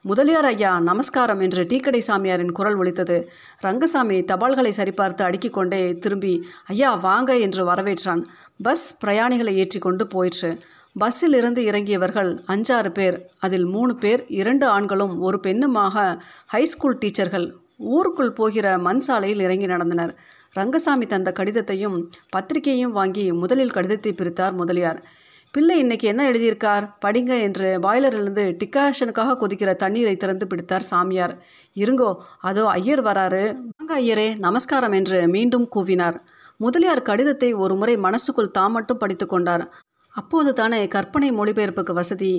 முதலியார் 0.02 0.46
ஐயா 0.46 0.80
நமஸ்காரம் 0.80 1.40
என்று 1.40 1.64
டீக்கடை 1.64 2.02
சாமியாரின் 2.08 2.52
குரல் 2.52 2.76
ஒலித்தது. 2.76 3.18
ரங்கசாமி 3.60 4.18
தபால்களை 4.22 4.72
சரிபார்த்து 4.78 5.22
அடுக்கிக் 5.22 5.54
கொண்டே 5.54 5.94
திரும்பி 5.94 6.34
ஐயா 6.68 6.94
வாங்க 6.96 7.38
என்று 7.38 7.74
வரவேற்றான். 7.74 8.22
பஸ் 8.62 8.98
பிரயாணிகளை 9.06 9.54
ஏற்றி 9.54 9.80
கொண்டு 9.80 10.08
போயிற்று. 10.08 10.60
பஸ்ஸில் 11.00 11.34
இருந்து 11.34 11.62
இறங்கியவர்கள் 11.62 12.32
அஞ்சாறு 12.48 12.90
பேர் 12.90 13.18
அதில் 13.40 13.66
மூணு 13.66 13.96
பேர் 13.96 14.26
இரண்டு 14.28 14.66
ஆண்களும் 14.68 15.20
ஒரு 15.20 15.40
பெண்ணுமாக 15.48 16.22
ஹைஸ்கூல் 16.54 16.98
டீச்சர்கள் 17.00 17.48
ஊருக்குள் 17.80 18.34
போகிற 18.34 18.78
மண் 18.78 19.00
சாலையில் 19.00 19.40
இறங்கி 19.40 19.66
நடந்தனர். 19.66 20.12
ரங்கசாமி 20.54 21.06
தந்த 21.06 21.34
கடிதத்தையும் 21.40 21.98
பத்திரிகையையும் 22.36 22.92
வாங்கி 22.92 23.32
முதலில் 23.32 23.72
கடிதத்தை 23.72 24.14
பிரித்தார் 24.14 24.54
முதலியார். 24.54 25.04
பிள்ளை 25.52 25.80
இன்னைக்கு 25.80 26.08
என்ன 26.08 26.32
எழுதியிருக்கார்? 26.32 26.86
படிங்க 27.06 27.42
என்று 27.42 27.80
பாய்லரிலிருந்து 27.82 28.44
டிக்காஷனுக்காக 28.64 29.38
கொதிக்கிற 29.40 29.76
தண்ணீரை 29.76 30.16
திறந்து 30.18 30.48
பிடித்தார் 30.48 30.82
சாமியார். 30.82 31.34
இருங்கோ 31.76 32.16
அதோ 32.40 32.66
ஐயர் 32.68 33.04
வராரு. 33.04 33.44
வாங்க 33.78 33.94
ஐயரே 34.00 34.38
நமஸ்காரம் 34.38 34.92
என்று 34.92 35.28
மீண்டும் 35.28 35.70
கூவினார். 35.76 36.18
முதலியார் 36.58 37.02
கடிதத்தை 37.02 37.54
ஒரு 37.54 37.76
முறை 37.76 37.98
மனசுக்குள் 37.98 38.52
தாம் 38.52 38.72
மட்டும் 38.72 38.98
படித்து 38.98 39.26
கொண்டார். 39.26 39.70
அப்போது 40.10 40.54
தானே 40.54 40.88
கற்பனை 40.88 41.32
மொழிபெயர்ப்புக்கு 41.32 41.94
வசதி. 41.94 42.34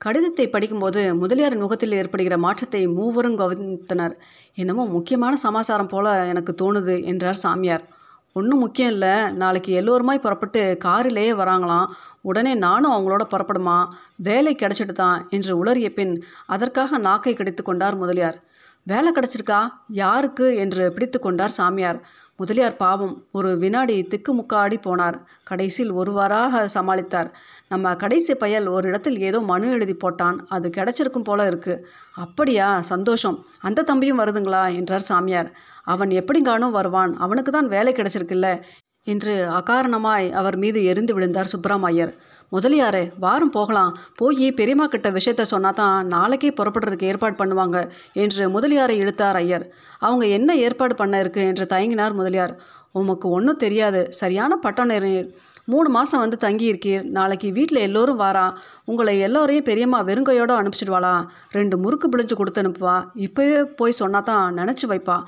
கடிதத்தை 0.00 0.44
படிக்கும்போது 0.48 1.14
முதலியார் 1.14 1.56
முகத்தில் 1.56 1.92
ஏற்படுகிற 1.92 2.36
மாற்றத்தை 2.38 2.80
மூவரும் 2.86 3.38
கவனித்தனர். 3.38 4.14
என்னமோ 4.54 4.84
முக்கியமான 4.86 5.34
சமாச்சாரம் 5.36 5.88
போல 5.88 6.26
எனக்கு 6.26 6.52
தோணுது 6.62 6.94
என்றார் 7.04 7.42
சாமியார். 7.44 7.84
ஒன்றும் 8.32 8.58
முக்கியம் 8.58 8.90
இல்லை. 8.90 9.14
நாளைக்கு 9.32 9.72
எல்லோருமாய் 9.72 10.18
புறப்பட்டு 10.18 10.62
காரிலேயே 10.84 11.32
வராங்களாம். 11.32 11.90
உடனே 12.22 12.54
நானும் 12.54 12.92
அவங்களோட 12.92 13.24
புறப்படுமா? 13.30 13.78
வேலை 14.16 14.54
கிடைச்சிட்டு 14.54 14.94
தான் 14.94 15.28
என்று 15.30 15.64
உளறிய 15.64 15.88
பின் 15.94 16.14
அதற்காக 16.46 16.98
நாக்கை 16.98 17.34
கடித்து 17.34 17.64
கொண்டார் 17.64 17.96
முதலியார். 17.96 18.38
வேலை 18.86 19.12
கிடச்சிருக்கா? 19.12 19.68
யாருக்கு? 19.88 20.56
என்று 20.56 20.92
பிடித்து 20.92 21.18
கொண்டார் 21.18 21.50
சாமியார். 21.50 22.02
முதலியார் 22.36 22.76
பாவம் 22.76 23.24
ஒரு 23.32 23.58
வினாடி 23.58 24.02
திக்கு 24.02 24.34
முக்காடி 24.34 24.76
போனார். 24.86 25.22
கடைசியில் 25.44 25.92
ஒருவாராக 25.92 26.68
சமாளித்தார். 26.74 27.30
நம்ம 27.68 27.96
கடைசி 27.96 28.34
பயல் 28.34 28.66
ஒரு 28.66 28.88
இடத்தில் 28.88 29.18
ஏதோ 29.18 29.40
மனு 29.40 29.70
எழுதி 29.70 29.94
போட்டான். 29.94 30.38
அது 30.48 30.70
கிடைச்சிருக்கும் 30.76 31.24
போல 31.24 31.46
இருக்கு. 31.46 31.88
அப்படியா? 32.14 32.80
சந்தோஷம். 32.80 33.44
அந்த 33.60 33.82
தம்பியும் 33.82 34.18
வருதுங்களா? 34.18 34.74
என்றார் 34.74 35.00
சாமியார். 35.00 35.52
அவன் 35.84 36.08
எப்படிங்கானும் 36.08 36.70
வருவான். 36.70 37.16
அவனுக்கு 37.16 37.52
தான் 37.52 37.68
வேலை 37.68 37.92
கிடைச்சிருக்குல்ல? 37.92 38.62
என்று 39.04 39.48
அகாரணமாய் 39.50 40.30
அவர் 40.30 40.56
மீது 40.56 40.84
எரிந்து 40.84 41.14
விழுந்தார் 41.14 41.46
சுப்பிரமணியர். 41.46 42.14
முதலியாரே 42.52 43.12
வாரம் 43.18 43.50
போகலாம். 43.50 43.98
போய் 44.16 44.52
பெரியம்மா 44.52 44.86
கிட்ட 44.86 45.10
விஷயத்த 45.10 45.42
சொன்னா 45.42 45.70
தான் 45.70 46.06
நாளைக்கே 46.06 46.50
புறப்படுறதுக்கு 46.50 47.02
ஏற்பாடு 47.02 47.44
பண்ணுவாங்க 47.44 47.90
என்று 48.12 48.48
முதலியாரை 48.48 48.90
இழுத்தார் 48.90 49.36
ஐயர். 49.36 49.74
அவங்க 49.98 50.26
என்ன 50.26 50.56
ஏற்பாடு 50.56 50.94
பண்ண 50.94 51.18
இருக்கு 51.18 51.46
என்று 51.46 51.64
தயங்கினார் 51.64 52.12
முதலியார். 52.12 52.60
உமக்கு 52.92 53.28
ஒன்றும் 53.28 53.56
தெரியாது. 53.56 54.12
சரியான 54.12 54.56
பட்டணர் 54.56 55.30
மூணு 55.64 55.88
மாதம் 55.88 56.20
வந்து 56.20 56.36
தங்கியிருக்கீர். 56.40 57.02
நாளைக்கு 57.02 57.52
வீட்டில் 57.52 57.78
எல்லோரும் 57.78 58.16
வாரா. 58.16 58.58
உங்களை 58.84 59.20
எல்லோரையும் 59.20 59.64
பெரியம்மா 59.64 60.04
வெறுங்கையோடு 60.04 60.54
அனுப்பிச்சிடுவாளா? 60.60 61.26
ரெண்டு 61.50 61.78
முறுக்கு 61.78 62.08
பிழிஞ்சு 62.08 62.34
கொடுத்து 62.34 62.62
அனுப்புவா. 62.62 63.04
இப்போவே 63.14 63.64
போய் 63.64 63.92
சொன்னா 63.92 64.20
தான் 64.20 64.58
நினச்சி 64.58 64.86
வைப்பா. 64.88 65.22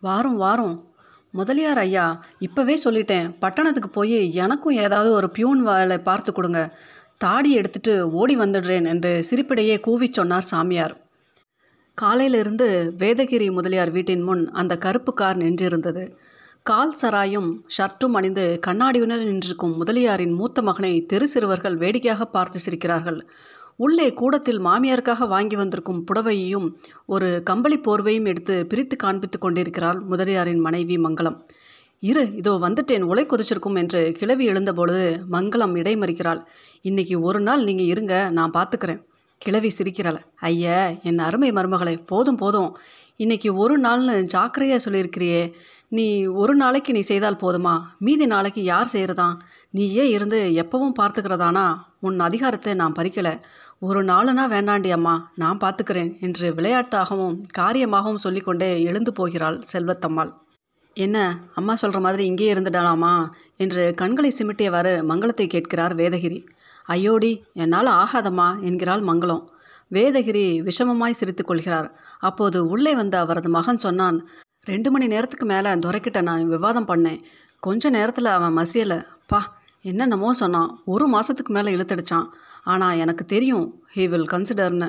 வாரம் 0.00 0.36
வாரம். 0.36 0.80
முதலியார் 1.32 1.78
ஐயா 1.78 2.06
இப்போவே 2.40 2.74
சொல்லிட்டேன். 2.84 3.28
பட்டணத்துக்கு 3.38 3.88
போய் 3.88 4.16
எனக்கும் 4.34 4.78
ஏதாவது 4.84 5.10
ஒரு 5.12 5.30
பியூன் 5.30 5.62
வேலை 5.62 5.98
பார்த்து 5.98 6.32
கொடுங்க. 6.32 6.60
தாடி 7.18 7.50
எடுத்துட்டு 7.52 8.10
ஓடி 8.10 8.34
வந்துடுறேன் 8.36 8.86
என்று 8.86 9.12
சிரிப்பிடையே 9.30 9.76
கூவிச் 9.86 10.12
சொன்னார் 10.12 10.42
சாமியார். 10.42 10.94
காலையிலிருந்து 11.94 12.68
வேதகிரி 12.98 13.52
முதலியார் 13.52 13.90
வீட்டின் 13.90 14.22
முன் 14.22 14.50
அந்த 14.50 14.76
கருப்பு 14.78 15.14
கார் 15.14 15.36
நின்றிருந்தது. 15.36 16.04
கால் 16.62 16.94
சராயும் 17.02 17.48
ஷர்ட்டும் 17.76 18.16
அணிந்து 18.18 18.58
கண்ணாடியுடன் 18.66 19.24
நின்றிருக்கும் 19.28 19.76
முதலியாரின் 19.76 20.34
மூத்த 20.34 20.62
மகனை 20.62 20.92
தெரு 21.06 21.28
சிறுவர்கள் 21.28 21.76
வேடிக்கையாக 21.76 22.24
பார்த்து 22.24 22.58
சிரிக்கிறார்கள். 22.58 23.28
உள்ளே 23.76 24.12
கூடத்தில் 24.12 24.60
மாமியாருக்காக 24.60 25.28
வாங்கி 25.28 25.56
வந்திருக்கும் 25.56 26.04
புடவையையும் 26.10 26.66
ஒரு 27.06 27.42
கம்பளி 27.44 27.78
போர்வையும் 27.78 28.24
எடுத்து 28.24 28.66
பிரித்து 28.66 28.96
காண்பித்து 28.96 29.38
கொண்டிருக்கிறாள் 29.38 30.00
முதலியாரின் 30.00 30.58
மனைவி 30.58 30.96
மங்களம். 30.96 31.38
இரு 32.00 32.22
இதோ 32.36 32.52
வந்துட்டேன் 32.62 33.02
உலை 33.02 33.24
கொதிச்சிருக்கும் 33.26 33.76
என்று 33.76 34.12
கிளவி 34.12 34.48
எழுந்தபொழுது 34.48 35.04
மங்களம் 35.30 35.74
இடைமறிக்கிறாள். 35.76 36.40
இன்னைக்கு 36.82 37.20
ஒரு 37.20 37.40
நாள் 37.40 37.64
நீங்கள் 37.64 37.86
இருங்க 37.86 38.30
நான் 38.30 38.54
பார்த்துக்கிறேன் 38.54 39.02
கிளவி 39.38 39.70
சிரிக்கிறாள். 39.78 40.18
ஐயா 40.40 40.90
என் 41.02 41.18
அருமை 41.18 41.50
மருமகளை 41.50 41.94
போதும் 42.06 42.36
போதும். 42.36 42.76
இன்னைக்கு 43.16 43.54
ஒரு 43.54 43.80
நாள்னு 43.80 44.14
ஜாக்கிரையாக 44.34 44.80
சொல்லியிருக்கிறியே. 44.84 45.52
நீ 45.88 46.26
ஒரு 46.26 46.54
நாளைக்கு 46.54 46.92
நீ 46.92 47.00
செய்தால் 47.00 47.42
போதுமா? 47.42 47.80
மீதி 47.98 48.26
நாளைக்கு 48.26 48.62
யார் 48.62 48.92
செய்கிறதான் 48.92 49.34
நீயே 49.70 50.08
இருந்து 50.08 50.38
எப்பவும் 50.62 50.98
பார்த்துக்கிறதானா? 51.00 51.64
உன் 52.06 52.18
அதிகாரத்தை 52.26 52.72
நான் 52.80 52.96
பறிக்கலை. 52.98 53.32
ஒரு 53.86 54.00
நாளுனா 54.04 54.44
வேண்டாண்டி 54.54 54.90
அம்மா 54.96 55.14
நான் 55.42 55.60
பார்த்துக்கிறேன் 55.62 56.10
என்று 56.26 56.46
விளையாட்டாகவும் 56.58 57.36
காரியமாகவும் 57.58 58.22
சொல்லிக்கொண்டே 58.24 58.70
எழுந்து 58.88 59.12
போகிறாள் 59.18 59.58
செல்வத்தம்மாள். 59.72 60.32
என்ன 60.96 61.18
அம்மா 61.58 61.74
சொல்கிற 61.82 62.00
மாதிரி 62.06 62.24
இங்கே 62.30 62.48
இருந்துடலாமா 62.54 63.12
என்று 63.64 63.84
கண்களை 64.00 64.30
சிமிட்டியவாறு 64.38 64.92
மங்களத்தை 65.10 65.46
கேட்கிறார் 65.54 65.94
வேதகிரி. 66.00 66.38
ஐயோடி 66.88 67.32
என்னால் 67.62 67.90
ஆகாதம்மா 68.02 68.48
என்கிறாள் 68.68 69.04
மங்களம். 69.10 69.42
வேதகிரி 69.90 70.44
விஷமமாய் 70.68 71.18
சிரித்து 71.20 71.44
கொள்கிறார். 71.44 71.88
அப்போது 72.28 72.58
உள்ளே 72.74 72.92
வந்த 73.00 73.14
அவரது 73.24 73.48
மகன் 73.58 73.84
சொன்னான் 73.86 74.18
ரெண்டு 74.70 74.88
மணி 74.90 75.06
நேரத்துக்கு 75.12 75.46
மேலே 75.52 75.70
துரைக்கிட்ட 75.84 76.20
நான் 76.28 76.52
விவாதம் 76.54 76.90
பண்ணேன். 76.90 77.20
கொஞ்ச 77.62 77.90
நேரத்தில் 77.96 78.36
அவன் 78.36 78.56
மசியலை. 78.60 78.98
பா 79.30 79.40
என்னென்னமோ 79.84 80.32
சொன்னான். 80.32 80.70
ஒரு 80.84 81.06
மாதத்துக்கு 81.06 81.52
மேலே 81.52 81.76
இழுத்தடிச்சான். 81.76 82.26
ஆனால் 82.64 82.96
எனக்கு 82.96 83.24
தெரியும் 83.24 83.66
ஹீ 83.94 84.04
வில் 84.08 84.28
கன்சிடர்னு 84.32 84.88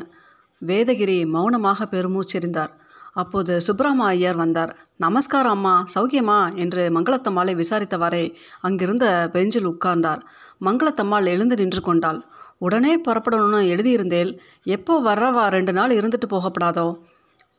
வேதகிரி 0.62 1.18
மௌனமாக 1.26 1.88
பெருமூச்செறிந்தார். 1.92 2.72
அப்போது 3.14 3.54
சுப்ரமா 3.62 4.06
ஐயர் 4.06 4.36
வந்தார். 4.36 4.72
நமஸ்காரம் 4.98 5.52
அம்மா 5.52 5.74
சௌக்கியமா? 5.96 6.38
என்று 6.56 6.84
மங்களத்தம்மாளை 6.90 7.54
விசாரித்தவாறே 7.62 8.24
அங்கிருந்த 8.62 9.30
பெஞ்சில் 9.32 9.68
உட்கார்ந்தார். 9.68 10.22
மங்களத்தம்மாள் 10.62 11.26
எழுந்து 11.26 11.56
நின்று 11.56 11.82
கொண்டாள். 11.82 12.20
உடனே 12.58 12.94
புறப்படணும்னு 13.08 13.62
எழுதியிருந்தேன் 13.74 14.32
எப்போ 14.76 14.94
வர்றவா? 15.02 15.46
ரெண்டு 15.48 15.74
நாள் 15.74 15.98
இருந்துட்டு 16.00 16.30
போகப்படாதோ? 16.30 16.88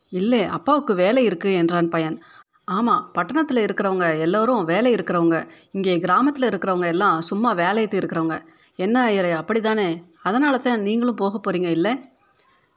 இல்லை 0.09 0.43
அப்பாவுக்கு 0.57 0.95
வேலை 0.95 1.27
இருக்குது 1.27 1.53
என்றான் 1.53 1.89
பையன். 1.89 2.17
ஆமாம் 2.67 3.09
பட்டணத்தில் 3.13 3.65
இருக்கிறவங்க 3.65 4.19
எல்லோரும் 4.19 4.63
வேலை 4.63 4.95
இருக்கிறவங்க 4.95 5.37
இங்கே 5.71 5.99
கிராமத்தில் 5.99 6.47
இருக்கிறவங்க 6.49 6.87
எல்லாம் 6.87 7.21
சும்மா 7.21 7.49
வேலையத்து 7.53 7.97
இருக்கிறவங்க 8.01 8.37
என்ன 8.75 9.03
ஐயரே 9.09 9.31
அப்படிதானே 9.41 10.01
அதனால 10.23 10.57
தான் 10.57 10.81
நீங்களும் 10.81 11.21
போக 11.21 11.39
போகிறீங்க 11.39 11.69
இல்லை? 11.69 11.93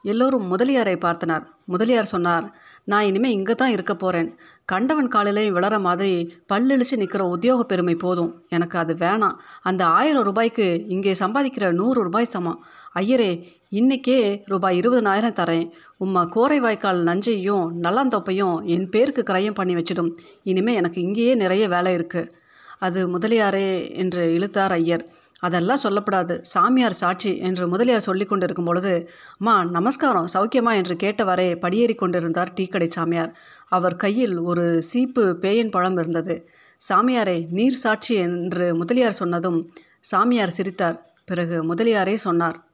எல்லோரும் 0.03 0.45
முதலியாரை 0.51 0.95
பார்த்தனர். 1.05 1.45
முதலியார் 1.65 2.13
சொன்னார் 2.13 2.45
நான் 2.83 3.03
இனிமேல் 3.03 3.31
இங்கே 3.31 3.55
தான் 3.55 3.69
இருக்க 3.69 3.93
போகிறேன் 3.95 4.29
கண்டவன் 4.65 5.11
காலிலையும் 5.15 5.55
விளற 5.57 5.79
மாதிரி 5.79 6.13
பல்லெழிச்சு 6.51 6.95
நிற்கிற 6.97 7.23
உத்தியோக 7.27 7.63
பெருமை 7.63 7.95
போதும். 7.95 8.31
எனக்கு 8.49 8.77
அது 8.77 8.93
வேணாம். 8.93 9.35
அந்த 9.61 9.85
ஆயிரம் 9.85 10.23
ரூபாய்க்கு 10.23 10.85
இங்கே 10.87 11.13
சம்பாதிக்கிற 11.19 11.71
நூறு 11.71 12.03
ரூபாய் 12.03 12.25
சமம். 12.25 12.59
ஐயரே 12.93 13.31
இன்னைக்கே 13.71 14.43
ரூபாய் 14.45 14.77
இருபதனாயிரம் 14.81 15.37
தரேன். 15.41 15.67
உம்மா 15.99 16.21
கோரை 16.35 16.57
வாய்க்கால் 16.57 17.03
நஞ்சையும் 17.03 17.71
நல்லாந்தோப்பையும் 17.81 18.63
என் 18.63 18.89
பேருக்கு 18.89 19.33
கிரயம் 19.33 19.53
பண்ணி 19.53 19.75
வச்சிடும். 19.75 20.11
இனிமே 20.43 20.73
எனக்கு 20.73 21.01
இங்கேயே 21.01 21.35
நிறைய 21.35 21.67
வேலை 21.67 21.95
இருக்குது 21.95 22.31
அது 22.79 23.17
முதலியாரே 23.17 23.95
என்று 23.95 24.33
இழுத்தார் 24.33 24.71
ஐயர். 24.71 25.05
அதெல்லாம் 25.39 25.79
சொல்லப்படாது. 25.83 26.39
சாமியார் 26.41 26.91
சாட்சி 26.91 27.37
என்று 27.37 27.67
முதலியார் 27.67 28.01
சொல்லி 28.01 28.25
கொண்டிருக்கும் 28.25 28.65
பொழுது 28.65 29.09
அம்மா 29.37 29.63
நமஸ்காரம். 29.63 30.27
சௌக்கியமா? 30.33 30.73
என்று 30.73 30.95
கேட்டவரே 30.95 31.55
படியேறி 31.55 31.93
கொண்டிருந்தார் 31.93 32.53
டீக்கடை 32.55 32.87
சாமியார். 32.87 33.35
அவர் 33.67 33.95
கையில் 33.95 34.37
ஒரு 34.37 34.81
சீப்பு 34.81 35.37
பேயன் 35.41 35.71
பழம் 35.71 35.97
இருந்தது. 35.97 36.49
சாமியாரே 36.89 37.45
நீர் 37.49 37.73
சாட்சி 37.73 38.15
என்று 38.15 38.75
முதலியார் 38.75 39.11
சொன்னதும் 39.11 39.71
சாமியார் 39.99 40.49
சிரித்தார். 40.49 41.05
பிறகு 41.25 41.73
முதலியாரே 41.73 42.13
சொன்னார் 42.13 42.68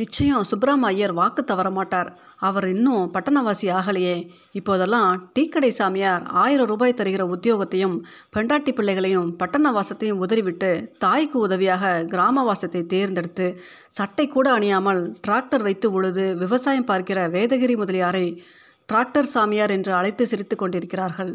நிச்சயம் 0.00 0.44
சுப்ராம 0.50 0.88
ஐயர் 0.90 1.12
வாக்கு 1.12 1.42
தவற 1.44 1.68
மாட்டார் 1.70 2.10
அவர் 2.48 2.66
இன்னும் 2.68 3.04
பட்டணவாசி 3.14 3.66
ஆகலையே. 3.78 4.16
இப்போதெல்லாம் 4.52 5.30
டீக்கடை 5.34 5.70
சாமியார் 5.78 6.24
ஆயிரம் 6.42 6.66
ரூபாய் 6.66 6.94
தருகிற 6.96 7.22
உத்தியோகத்தையும் 7.34 7.96
பெண்டாட்டி 8.30 8.72
பிள்ளைகளையும் 8.72 9.28
பட்டணவாசத்தையும் 9.38 10.22
உதறிவிட்டு 10.24 10.70
தாய்க்கு 10.98 11.38
உதவியாக 11.38 11.92
கிராமவாசத்தை 12.14 12.82
தேர்ந்தெடுத்து 12.86 13.48
சட்டை 13.98 14.26
கூட 14.28 14.58
அணியாமல் 14.58 15.02
டிராக்டர் 15.26 15.62
வைத்து 15.62 15.90
உழுது 15.92 16.26
விவசாயம் 16.36 16.88
பார்க்கிற 16.92 17.28
வேதகிரி 17.28 17.76
முதலியாரை 17.82 18.26
டிராக்டர் 18.88 19.32
சாமியார் 19.34 19.70
என்று 19.70 19.92
அழைத்து 19.92 20.26
சிரித்து 20.26 20.56
கொண்டிருக்கிறார்கள். 20.56 21.32